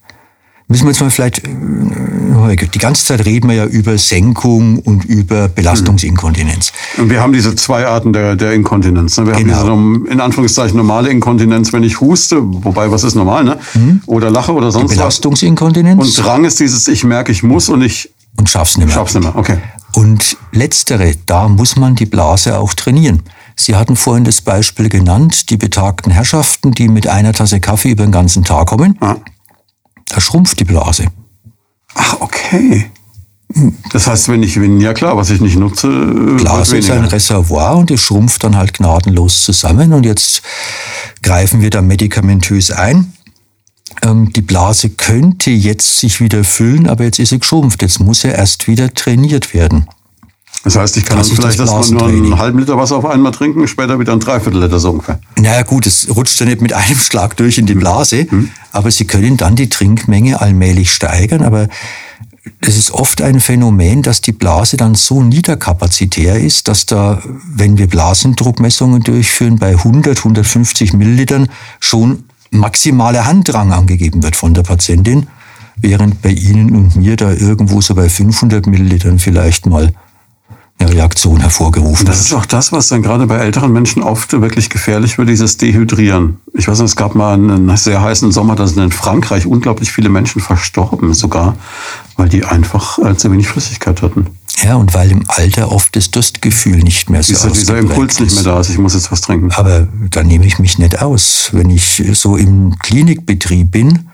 [0.70, 5.04] müssen wir jetzt mal vielleicht, äh, die ganze Zeit reden wir ja über Senkung und
[5.04, 6.72] über Belastungsinkontinenz.
[6.96, 9.18] Und wir haben diese zwei Arten der, der Inkontinenz.
[9.18, 9.26] Ne?
[9.26, 9.56] Wir genau.
[9.56, 13.58] haben diese in Anführungszeichen normale Inkontinenz, wenn ich huste, wobei was ist normal, ne?
[13.74, 14.02] Mhm.
[14.06, 14.96] Oder lache oder sonst was.
[14.96, 16.00] Belastungsinkontinenz.
[16.00, 18.94] Und Drang ist dieses, ich merke, ich muss und ich und schaff's nicht mehr.
[18.94, 19.58] Schaff's nicht mehr, okay.
[19.94, 23.22] Und letztere, da muss man die Blase auch trainieren.
[23.56, 28.04] Sie hatten vorhin das Beispiel genannt, die betagten Herrschaften, die mit einer Tasse Kaffee über
[28.04, 28.96] den ganzen Tag kommen.
[29.02, 29.16] Ja.
[30.10, 31.06] Da schrumpft die Blase.
[31.94, 32.90] Ach, okay.
[33.92, 35.88] Das heißt, wenn ich, wenn, ja klar, was ich nicht nutze.
[35.88, 40.42] Blase ist ein Reservoir und die schrumpft dann halt gnadenlos zusammen und jetzt
[41.22, 43.12] greifen wir da medikamentös ein.
[44.02, 47.82] Ähm, die Blase könnte jetzt sich wieder füllen, aber jetzt ist sie geschrumpft.
[47.82, 49.86] Jetzt muss er erst wieder trainiert werden.
[50.62, 53.32] Das heißt, ich kann dann vielleicht das erstmal nur einen halben Liter Wasser auf einmal
[53.32, 55.18] trinken, später wieder ein Dreiviertel Liter so ungefähr.
[55.36, 58.50] Naja gut, es rutscht ja nicht mit einem Schlag durch in die Blase, mhm.
[58.72, 61.68] aber Sie können dann die Trinkmenge allmählich steigern, aber
[62.60, 67.22] es ist oft ein Phänomen, dass die Blase dann so niederkapazitär ist, dass da,
[67.54, 71.48] wenn wir Blasendruckmessungen durchführen, bei 100, 150 Millilitern
[71.80, 75.26] schon maximaler Handdrang angegeben wird von der Patientin,
[75.76, 79.92] während bei Ihnen und mir da irgendwo so bei 500 Millilitern vielleicht mal
[80.80, 84.70] eine Reaktion hervorgerufen Das ist auch das, was dann gerade bei älteren Menschen oft wirklich
[84.70, 86.38] gefährlich wird, dieses Dehydrieren.
[86.54, 89.92] Ich weiß nicht, es gab mal einen sehr heißen Sommer, da sind in Frankreich unglaublich
[89.92, 91.56] viele Menschen verstorben sogar,
[92.16, 94.26] weil die einfach äh, zu wenig Flüssigkeit hatten.
[94.62, 97.56] Ja, und weil im Alter oft das Durstgefühl nicht mehr so ist.
[97.56, 98.20] Dieser Impuls ist.
[98.20, 99.50] nicht mehr da ist, ich muss jetzt was trinken.
[99.52, 101.50] Aber da nehme ich mich nicht aus.
[101.52, 104.10] Wenn ich so im Klinikbetrieb bin,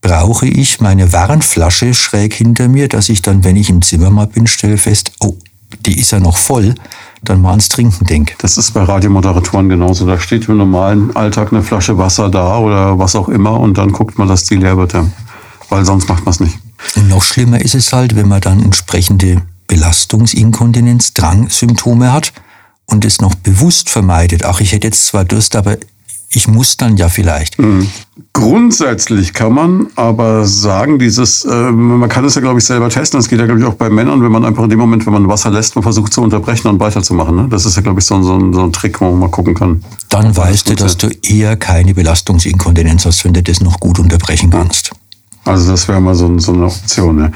[0.00, 4.28] brauche ich meine Warnflasche schräg hinter mir, dass ich dann, wenn ich im Zimmer mal
[4.28, 5.36] bin, stelle fest, oh,
[5.86, 6.74] die ist ja noch voll,
[7.22, 8.34] dann mal ans Trinken denke.
[8.38, 10.06] Das ist bei Radiomoderatoren genauso.
[10.06, 13.92] Da steht im normalen Alltag eine Flasche Wasser da oder was auch immer und dann
[13.92, 14.94] guckt man, dass die leer wird.
[15.68, 16.58] Weil sonst macht man es nicht.
[16.96, 22.32] Und noch schlimmer ist es halt, wenn man dann entsprechende Belastungsinkontinenz, Drangsymptome hat
[22.86, 24.44] und es noch bewusst vermeidet.
[24.44, 25.76] Ach, ich hätte jetzt zwar Durst, aber
[26.30, 27.58] ich muss dann ja vielleicht.
[27.58, 27.88] Mhm.
[28.32, 33.18] Grundsätzlich kann man aber sagen, dieses, äh, man kann es ja, glaube ich, selber testen.
[33.18, 35.12] Das geht ja, glaube ich, auch bei Männern, wenn man einfach in dem Moment, wenn
[35.12, 37.34] man Wasser lässt, man versucht zu unterbrechen und weiterzumachen.
[37.34, 37.48] Ne?
[37.48, 39.30] Das ist ja, glaube ich, so ein, so, ein, so ein Trick, wo man mal
[39.30, 39.82] gucken kann.
[40.08, 44.50] Dann weißt du, dass du eher keine Belastungsinkontinenz hast, wenn du das noch gut unterbrechen
[44.50, 44.92] kannst.
[45.48, 47.16] Also das wäre mal so, so, eine Option.
[47.16, 47.32] Ne?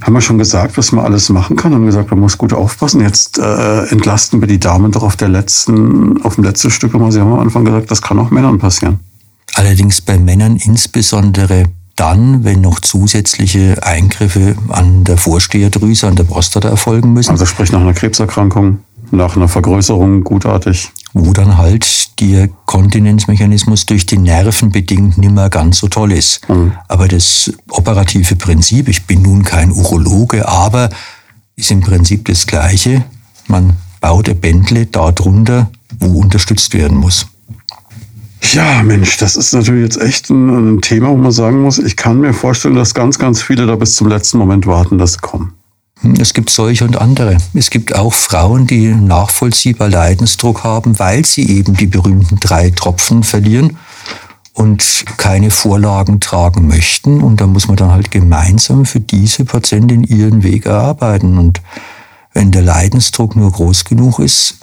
[0.00, 1.74] Haben wir schon gesagt, was man alles machen kann?
[1.74, 3.00] Haben gesagt, man muss gut aufpassen.
[3.00, 7.10] Jetzt äh, entlasten wir die Damen doch auf der letzten, auf dem letzten Stück immer.
[7.10, 9.00] Sie haben am Anfang gesagt, das kann auch Männern passieren.
[9.54, 11.64] Allerdings bei Männern insbesondere
[11.96, 17.32] dann, wenn noch zusätzliche Eingriffe an der Vorsteherdrüse, an der Prostata erfolgen müssen.
[17.32, 18.78] Also sprich nach einer Krebserkrankung,
[19.10, 20.92] nach einer Vergrößerung gutartig.
[21.12, 26.48] Wo dann halt der Kontinenzmechanismus durch die Nerven bedingt nicht mehr ganz so toll ist.
[26.48, 26.72] Mhm.
[26.88, 30.90] Aber das operative Prinzip, ich bin nun kein Urologe, aber
[31.56, 33.04] ist im Prinzip das gleiche.
[33.46, 37.26] Man baut ein Bändle da drunter, wo unterstützt werden muss.
[38.52, 41.96] Ja, Mensch, das ist natürlich jetzt echt ein, ein, Thema, wo man sagen muss, ich
[41.96, 45.18] kann mir vorstellen, dass ganz, ganz viele da bis zum letzten Moment warten, dass sie
[45.18, 45.52] kommen.
[46.18, 47.38] Es gibt solche und andere.
[47.54, 53.24] Es gibt auch Frauen, die nachvollziehbar Leidensdruck haben, weil sie eben die berühmten drei Tropfen
[53.24, 53.76] verlieren
[54.52, 57.20] und keine Vorlagen tragen möchten.
[57.20, 61.38] Und da muss man dann halt gemeinsam für diese Patientin ihren Weg erarbeiten.
[61.38, 61.60] Und
[62.32, 64.58] wenn der Leidensdruck nur groß genug ist,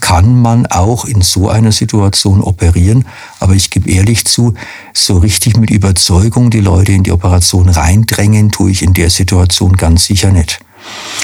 [0.00, 3.06] kann man auch in so einer Situation operieren.
[3.40, 4.54] Aber ich gebe ehrlich zu,
[4.92, 9.76] so richtig mit Überzeugung die Leute in die Operation reindrängen, tue ich in der Situation
[9.76, 10.60] ganz sicher nicht.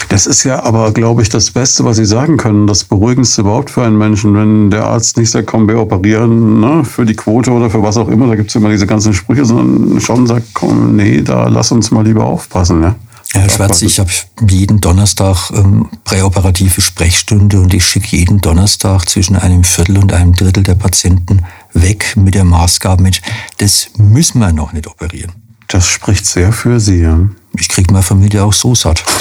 [0.08, 3.70] Das ist ja aber, glaube ich, das Beste, was Sie sagen können, das Beruhigendste überhaupt
[3.70, 7.50] für einen Menschen, wenn der Arzt nicht sagt, komm, wir operieren ne, für die Quote
[7.50, 10.46] oder für was auch immer, da gibt es immer diese ganzen Sprüche, sondern schon sagt,
[10.52, 12.82] komm, nee, da lass uns mal lieber aufpassen.
[12.82, 12.94] Ja?
[13.34, 14.10] Herr Schwarz, ich habe
[14.46, 20.34] jeden Donnerstag ähm, präoperative Sprechstunde und ich schicke jeden Donnerstag zwischen einem Viertel und einem
[20.34, 23.22] Drittel der Patienten weg mit der Maßgabe mit,
[23.56, 25.41] das müssen wir noch nicht operieren.
[25.72, 27.00] Das spricht sehr für Sie.
[27.00, 27.18] Ja.
[27.56, 29.02] Ich kriege meine Familie auch so satt.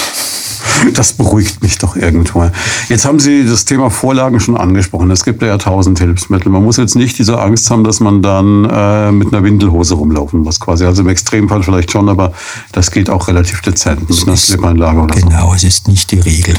[0.95, 2.49] Das beruhigt mich doch irgendwo.
[2.89, 5.11] Jetzt haben Sie das Thema Vorlagen schon angesprochen.
[5.11, 6.51] Es gibt ja tausend Hilfsmittel.
[6.51, 10.39] Man muss jetzt nicht diese Angst haben, dass man dann äh, mit einer Windelhose rumlaufen
[10.41, 10.85] muss, quasi.
[10.85, 12.33] Also im Extremfall vielleicht schon, aber
[12.71, 15.55] das geht auch relativ dezent mit einer Slipanlage oder Genau, so.
[15.55, 16.55] es ist nicht die Regel.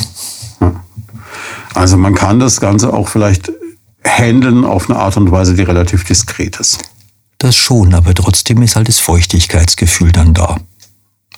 [0.60, 0.72] Ja.
[1.74, 3.50] Also man kann das Ganze auch vielleicht
[4.04, 6.78] handeln auf eine Art und Weise, die relativ diskret ist.
[7.42, 10.60] Das schon, aber trotzdem ist halt das Feuchtigkeitsgefühl dann da.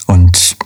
[0.06, 0.58] Und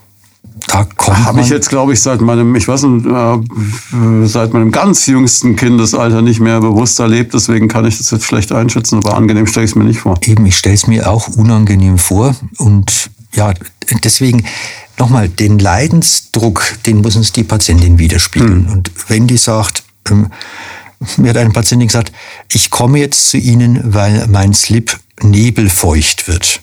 [0.67, 4.73] da kommt Habe ich jetzt, glaube ich, seit meinem, ich weiß nicht, äh, seit meinem
[4.73, 7.35] ganz jüngsten Kindesalter nicht mehr bewusst erlebt.
[7.35, 10.19] Deswegen kann ich das jetzt schlecht einschätzen, aber angenehm stelle ich es mir nicht vor.
[10.23, 12.35] Eben, ich stelle es mir auch unangenehm vor.
[12.57, 13.55] Und ja,
[14.03, 14.45] deswegen
[14.99, 18.67] nochmal, den Leidensdruck, den muss uns die Patientin widerspiegeln.
[18.67, 18.73] Hm.
[18.73, 20.33] Und wenn die sagt, ähm,
[21.17, 22.11] mir hat eine Patientin gesagt,
[22.51, 26.63] ich komme jetzt zu Ihnen, weil mein Slip nebelfeucht wird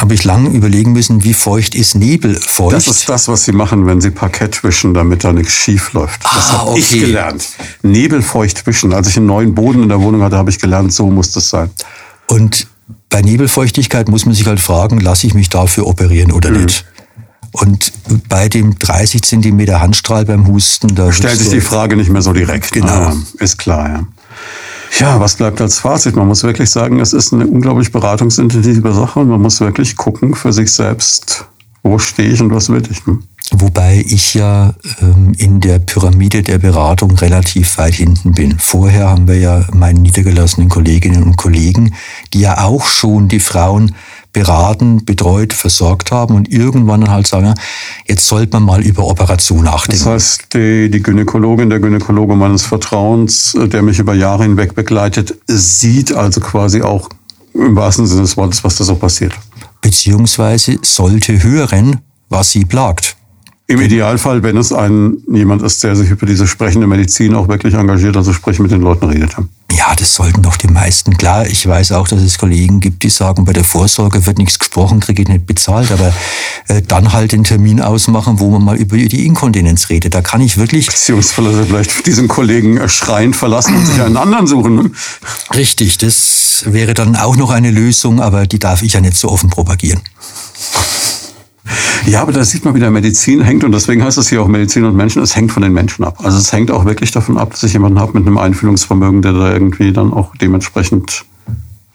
[0.00, 2.72] habe ich lange überlegen müssen, wie feucht ist nebelfeucht.
[2.72, 6.24] Das ist das, was Sie machen, wenn Sie Parkett wischen, damit da nichts schief läuft.
[6.24, 6.80] Das ah, habe okay.
[6.80, 7.46] ich gelernt.
[7.82, 8.94] Nebelfeucht wischen.
[8.94, 11.50] Als ich einen neuen Boden in der Wohnung hatte, habe ich gelernt, so muss das
[11.50, 11.70] sein.
[12.28, 12.66] Und
[13.10, 16.62] bei Nebelfeuchtigkeit muss man sich halt fragen, lasse ich mich dafür operieren oder mhm.
[16.62, 16.86] nicht?
[17.52, 17.92] Und
[18.28, 22.32] bei dem 30 Zentimeter Handstrahl beim Husten, da stellt sich die Frage nicht mehr so
[22.32, 22.72] direkt.
[22.72, 23.88] Genau, ah, ist klar.
[23.88, 24.06] Ja.
[24.98, 26.16] Ja, was bleibt als Fazit?
[26.16, 30.34] Man muss wirklich sagen, es ist eine unglaublich beratungsintensive Sache und man muss wirklich gucken
[30.34, 31.46] für sich selbst,
[31.82, 33.06] wo stehe ich und was will ich.
[33.06, 33.18] Ne?
[33.52, 38.58] Wobei ich ja ähm, in der Pyramide der Beratung relativ weit hinten bin.
[38.58, 41.94] Vorher haben wir ja meine niedergelassenen Kolleginnen und Kollegen,
[42.32, 43.94] die ja auch schon die Frauen
[44.32, 47.54] beraten, betreut, versorgt haben und irgendwann dann halt sagen,
[48.06, 50.04] jetzt sollte man mal über Operation nachdenken.
[50.04, 54.74] Das heißt, die, die Gynäkologin, der Gynäkologe meines Vertrauens, äh, der mich über Jahre hinweg
[54.74, 57.08] begleitet, sieht also quasi auch
[57.54, 59.32] im wahrsten Sinne des Wortes, was da so passiert.
[59.80, 63.16] Beziehungsweise sollte hören, was sie plagt.
[63.70, 67.74] Im Idealfall, wenn es ein jemand ist, der sich über diese sprechende Medizin auch wirklich
[67.74, 69.36] engagiert, also sprich mit den Leuten redet.
[69.70, 71.16] Ja, das sollten doch die meisten.
[71.16, 74.58] Klar, ich weiß auch, dass es Kollegen gibt, die sagen, bei der Vorsorge wird nichts
[74.58, 76.12] gesprochen, kriege ich nicht bezahlt, aber
[76.66, 80.16] äh, dann halt den Termin ausmachen, wo man mal über die Inkontinenz redet.
[80.16, 80.86] Da kann ich wirklich...
[80.86, 84.74] Beziehungsweise vielleicht diesen Kollegen schreien verlassen und sich einen anderen suchen.
[84.74, 84.90] Ne?
[85.54, 89.28] Richtig, das wäre dann auch noch eine Lösung, aber die darf ich ja nicht so
[89.28, 90.00] offen propagieren.
[92.06, 94.48] Ja, aber da sieht man, wie der Medizin hängt und deswegen heißt es hier auch
[94.48, 96.18] Medizin und Menschen, es hängt von den Menschen ab.
[96.22, 99.32] Also es hängt auch wirklich davon ab, dass ich jemanden habe mit einem Einfühlungsvermögen, der
[99.32, 101.24] da irgendwie dann auch dementsprechend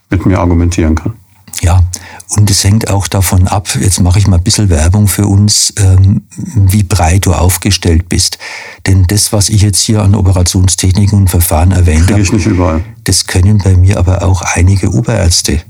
[0.09, 1.13] mit mir argumentieren kann.
[1.61, 1.83] Ja,
[2.29, 5.73] und es hängt auch davon ab, jetzt mache ich mal ein bisschen Werbung für uns,
[5.77, 8.37] ähm, wie breit du aufgestellt bist.
[8.87, 13.77] Denn das, was ich jetzt hier an Operationstechniken und Verfahren erwähnt habe, das können bei
[13.77, 15.61] mir aber auch einige Oberärzte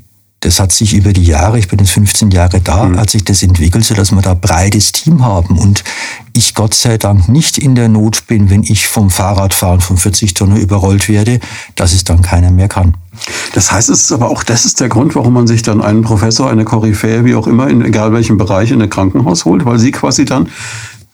[0.46, 3.00] das hat sich über die Jahre, ich bin jetzt 15 Jahre da, mhm.
[3.00, 5.84] hat sich das entwickelt, so dass wir da breites Team haben und
[6.38, 10.36] ich Gott sei Dank nicht in der Not bin, wenn ich vom Fahrradfahren von 40
[10.36, 11.40] Tonnen überrollt werde,
[11.74, 12.96] dass es dann keiner mehr kann.
[13.54, 16.04] Das heißt, es ist aber auch das ist der Grund, warum man sich dann einen
[16.04, 19.80] Professor, eine Koryphäe, wie auch immer, in egal welchem Bereich in ein Krankenhaus holt, weil
[19.80, 20.50] sie quasi dann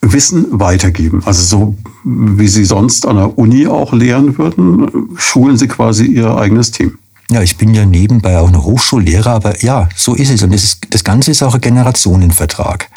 [0.02, 1.22] Wissen weitergeben.
[1.26, 6.36] Also so wie sie sonst an der Uni auch lehren würden, schulen sie quasi ihr
[6.36, 6.98] eigenes Team.
[7.32, 10.44] Ja, ich bin ja nebenbei auch noch Hochschullehrer, aber ja, so ist es.
[10.44, 12.90] Und das, ist, das Ganze ist auch ein Generationenvertrag.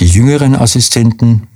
[0.00, 1.46] Die jüngeren Assistenten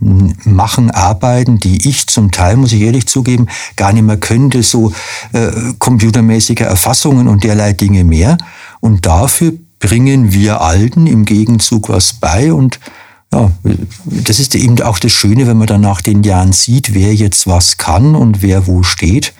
[0.44, 4.92] machen Arbeiten, die ich zum Teil, muss ich ehrlich zugeben, gar nicht mehr könnte, so
[5.32, 8.36] äh, computermäßige Erfassungen und derlei Dinge mehr.
[8.80, 12.78] Und dafür bringen wir Alten im Gegenzug was bei und
[13.32, 13.50] ja,
[14.04, 17.46] das ist eben auch das Schöne, wenn man dann nach den Jahren sieht, wer jetzt
[17.46, 19.34] was kann und wer wo steht.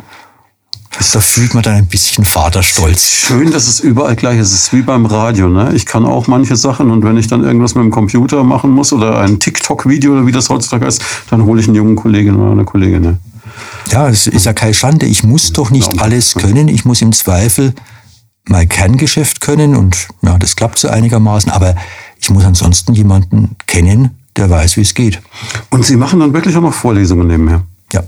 [1.13, 3.11] Da fühlt man dann ein bisschen Vaterstolz.
[3.27, 4.53] Schön, dass es überall gleich ist.
[4.53, 5.49] Es ist wie beim Radio.
[5.49, 5.73] Ne?
[5.75, 8.93] Ich kann auch manche Sachen und wenn ich dann irgendwas mit dem Computer machen muss
[8.93, 12.53] oder ein TikTok-Video oder wie das heutzutage ist, dann hole ich einen jungen Kollegen oder
[12.53, 13.03] eine Kollegin.
[13.03, 13.19] Ne?
[13.91, 15.07] Ja, es ist ja keine Schande.
[15.07, 16.69] Ich muss doch nicht alles können.
[16.69, 17.75] Ich muss im Zweifel
[18.49, 21.53] mein Kerngeschäft können und ja, das klappt so einigermaßen.
[21.53, 21.75] Aber
[22.21, 25.21] ich muss ansonsten jemanden kennen, der weiß, wie es geht.
[25.71, 27.65] Und Sie machen dann wirklich auch noch Vorlesungen nebenher?
[27.93, 28.03] Ja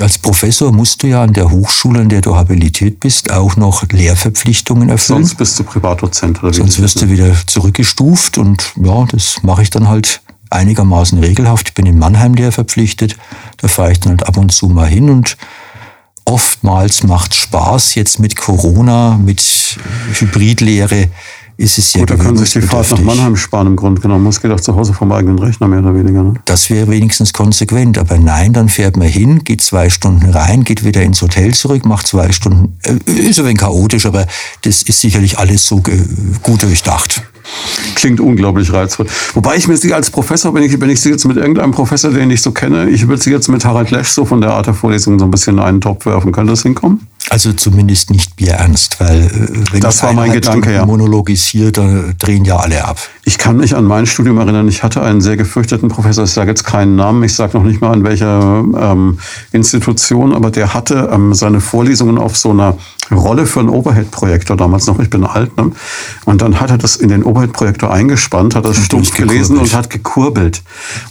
[0.00, 3.82] als Professor musst du ja an der Hochschule, an der du habilitiert bist, auch noch
[3.90, 5.24] Lehrverpflichtungen erfüllen.
[5.24, 6.42] Sonst bist du Privatdozent.
[6.42, 11.68] Oder Sonst wirst du wieder zurückgestuft und ja, das mache ich dann halt einigermaßen regelhaft.
[11.68, 13.16] Ich bin in Mannheim der verpflichtet.
[13.58, 15.36] Da fahre ich dann halt ab und zu mal hin und
[16.24, 19.42] oftmals macht Spaß jetzt mit Corona, mit
[20.14, 21.08] Hybridlehre
[21.62, 24.26] ist es ja Gut, da können sich die Fahrt nach Mannheim sparen im Grunde genommen.
[24.26, 26.22] Es geht auch zu Hause vom eigenen Rechner mehr oder weniger.
[26.24, 26.34] Ne?
[26.44, 27.98] Das wäre wenigstens konsequent.
[27.98, 31.86] Aber nein, dann fährt man hin, geht zwei Stunden rein, geht wieder ins Hotel zurück,
[31.86, 32.78] macht zwei Stunden.
[32.82, 34.26] Äh, ist ein wenig chaotisch, aber
[34.62, 35.80] das ist sicherlich alles so
[36.42, 37.22] gut durchdacht.
[37.94, 39.06] Klingt unglaublich reizvoll.
[39.34, 42.10] Wobei ich mir sie als Professor, wenn ich, wenn ich sie jetzt mit irgendeinem Professor,
[42.10, 44.66] den ich so kenne, ich würde sie jetzt mit Harald Lesch so von der Art
[44.66, 46.32] der Vorlesung so ein bisschen in einen Topf werfen.
[46.32, 47.06] Könnte das hinkommen?
[47.30, 50.84] Also zumindest nicht bierernst, weil äh, wenn das war mein Gedanke, ja.
[50.84, 52.98] monologisiere, dann drehen ja alle ab.
[53.24, 56.50] Ich kann mich an mein Studium erinnern, ich hatte einen sehr gefürchteten Professor, ich sage
[56.50, 59.18] jetzt keinen Namen, ich sage noch nicht mal an welcher ähm,
[59.52, 62.76] Institution, aber der hatte ähm, seine Vorlesungen auf so einer
[63.10, 65.70] Rolle für einen Overhead-Projektor damals noch, ich bin alt, ne?
[66.24, 69.90] und dann hat er das in den Overhead-Projektor eingespannt, hat das stumpf gelesen und hat
[69.90, 70.62] gekurbelt.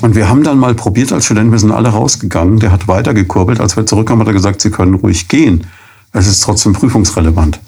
[0.01, 3.13] Und wir haben dann mal probiert als Studenten, wir sind alle rausgegangen, der hat weiter
[3.13, 5.67] gekurbelt, als wir zurückkamen, hat er gesagt, Sie können ruhig gehen.
[6.13, 7.59] Es ist trotzdem prüfungsrelevant.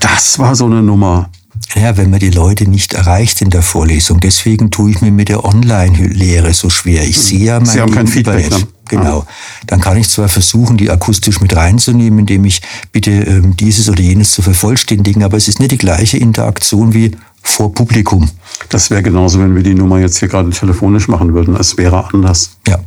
[0.00, 1.28] Das war so eine Nummer.
[1.74, 4.20] Ja, wenn man die Leute nicht erreicht in der Vorlesung.
[4.20, 7.04] Deswegen tue ich mir mit der Online-Lehre so schwer.
[7.04, 8.50] Ich sehe ja mein Sie haben kein Feedback.
[8.50, 8.66] Ne?
[8.88, 9.24] Genau.
[9.66, 12.60] Dann kann ich zwar versuchen, die akustisch mit reinzunehmen, indem ich
[12.92, 17.12] bitte ähm, dieses oder jenes zu vervollständigen, aber es ist nicht die gleiche Interaktion wie
[17.42, 18.28] vor Publikum.
[18.68, 21.56] Das wäre genauso, wenn wir die Nummer jetzt hier gerade telefonisch machen würden.
[21.56, 22.50] Es wäre anders.
[22.68, 22.78] Ja.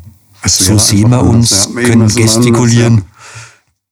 [0.45, 2.93] so sehen wir uns, ja, können gestikulieren.
[2.93, 3.14] Anders, ja.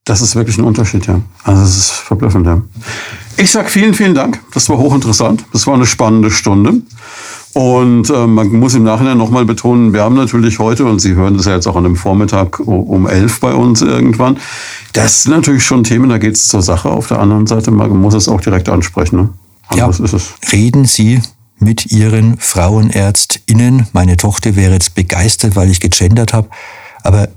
[0.06, 1.22] Das ist wirklich ein Unterschied, ja.
[1.44, 2.62] Also es ist verblüffend, ja.
[3.38, 4.42] Ich sag vielen, vielen Dank.
[4.54, 5.46] Das war hochinteressant.
[5.54, 6.82] Das war eine spannende Stunde.
[7.54, 11.38] Und äh, man muss im Nachhinein nochmal betonen, wir haben natürlich heute, und Sie hören
[11.38, 14.38] das ja jetzt auch an dem Vormittag um elf bei uns irgendwann,
[14.94, 16.90] das sind natürlich schon Themen, da geht es zur Sache.
[16.90, 19.16] Auf der anderen Seite, man muss es auch direkt ansprechen.
[19.18, 19.30] Ne?
[19.76, 20.34] ja, ist es.
[20.52, 21.22] Reden Sie
[21.60, 23.88] mit Ihren Frauenärztinnen.
[23.94, 26.50] Meine Tochter wäre jetzt begeistert, weil ich gegendert habe.
[27.04, 27.30] Aber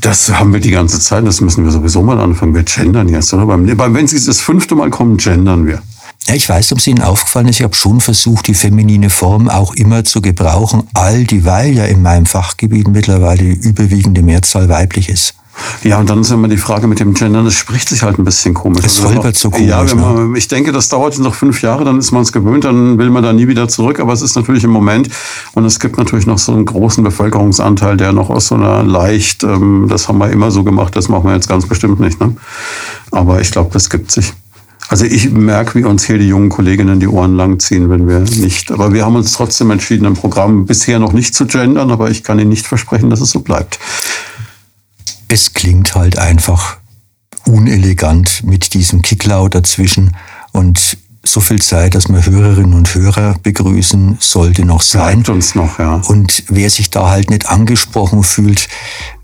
[0.00, 2.54] das haben wir die ganze Zeit, das müssen wir sowieso mal anfangen.
[2.54, 3.46] Wir gendern jetzt, oder?
[3.46, 5.82] Beim, wenn Sie das fünfte Mal kommen, gendern wir.
[6.26, 9.48] Ja, ich weiß, ob es Ihnen aufgefallen ist, ich habe schon versucht, die feminine Form
[9.48, 15.08] auch immer zu gebrauchen, all dieweil ja in meinem Fachgebiet mittlerweile die überwiegende Mehrzahl weiblich
[15.08, 15.34] ist.
[15.82, 18.24] Ja, und dann ist immer die Frage mit dem Gendern, das spricht sich halt ein
[18.24, 18.84] bisschen komisch.
[18.84, 19.68] Es also holpert so komisch.
[19.68, 20.38] Ja, man, ne?
[20.38, 23.22] ich denke, das dauert noch fünf Jahre, dann ist man es gewöhnt, dann will man
[23.22, 24.00] da nie wieder zurück.
[24.00, 25.08] Aber es ist natürlich im Moment,
[25.54, 29.44] und es gibt natürlich noch so einen großen Bevölkerungsanteil, der noch aus so einer leicht,
[29.44, 32.20] ähm, das haben wir immer so gemacht, das machen wir jetzt ganz bestimmt nicht.
[32.20, 32.36] Ne?
[33.10, 34.32] Aber ich glaube, das gibt sich.
[34.90, 38.72] Also ich merke, wie uns hier die jungen Kolleginnen die Ohren langziehen, wenn wir nicht.
[38.72, 42.24] Aber wir haben uns trotzdem entschieden, im Programm bisher noch nicht zu gendern, aber ich
[42.24, 43.78] kann Ihnen nicht versprechen, dass es so bleibt
[45.28, 46.78] es klingt halt einfach
[47.46, 50.16] unelegant mit diesem Kicklaut dazwischen
[50.52, 55.22] und so viel Zeit, dass wir Hörerinnen und Hörer begrüßen, sollte noch sein.
[55.22, 55.96] Bleibt uns noch, ja.
[56.06, 58.68] Und wer sich da halt nicht angesprochen fühlt,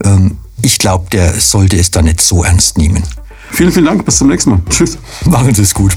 [0.04, 3.02] ähm, ich glaube, der sollte es da nicht so ernst nehmen.
[3.50, 4.04] Vielen, vielen Dank.
[4.04, 4.60] Bis zum nächsten Mal.
[4.68, 4.98] Tschüss.
[5.26, 5.96] Machen Sie es gut.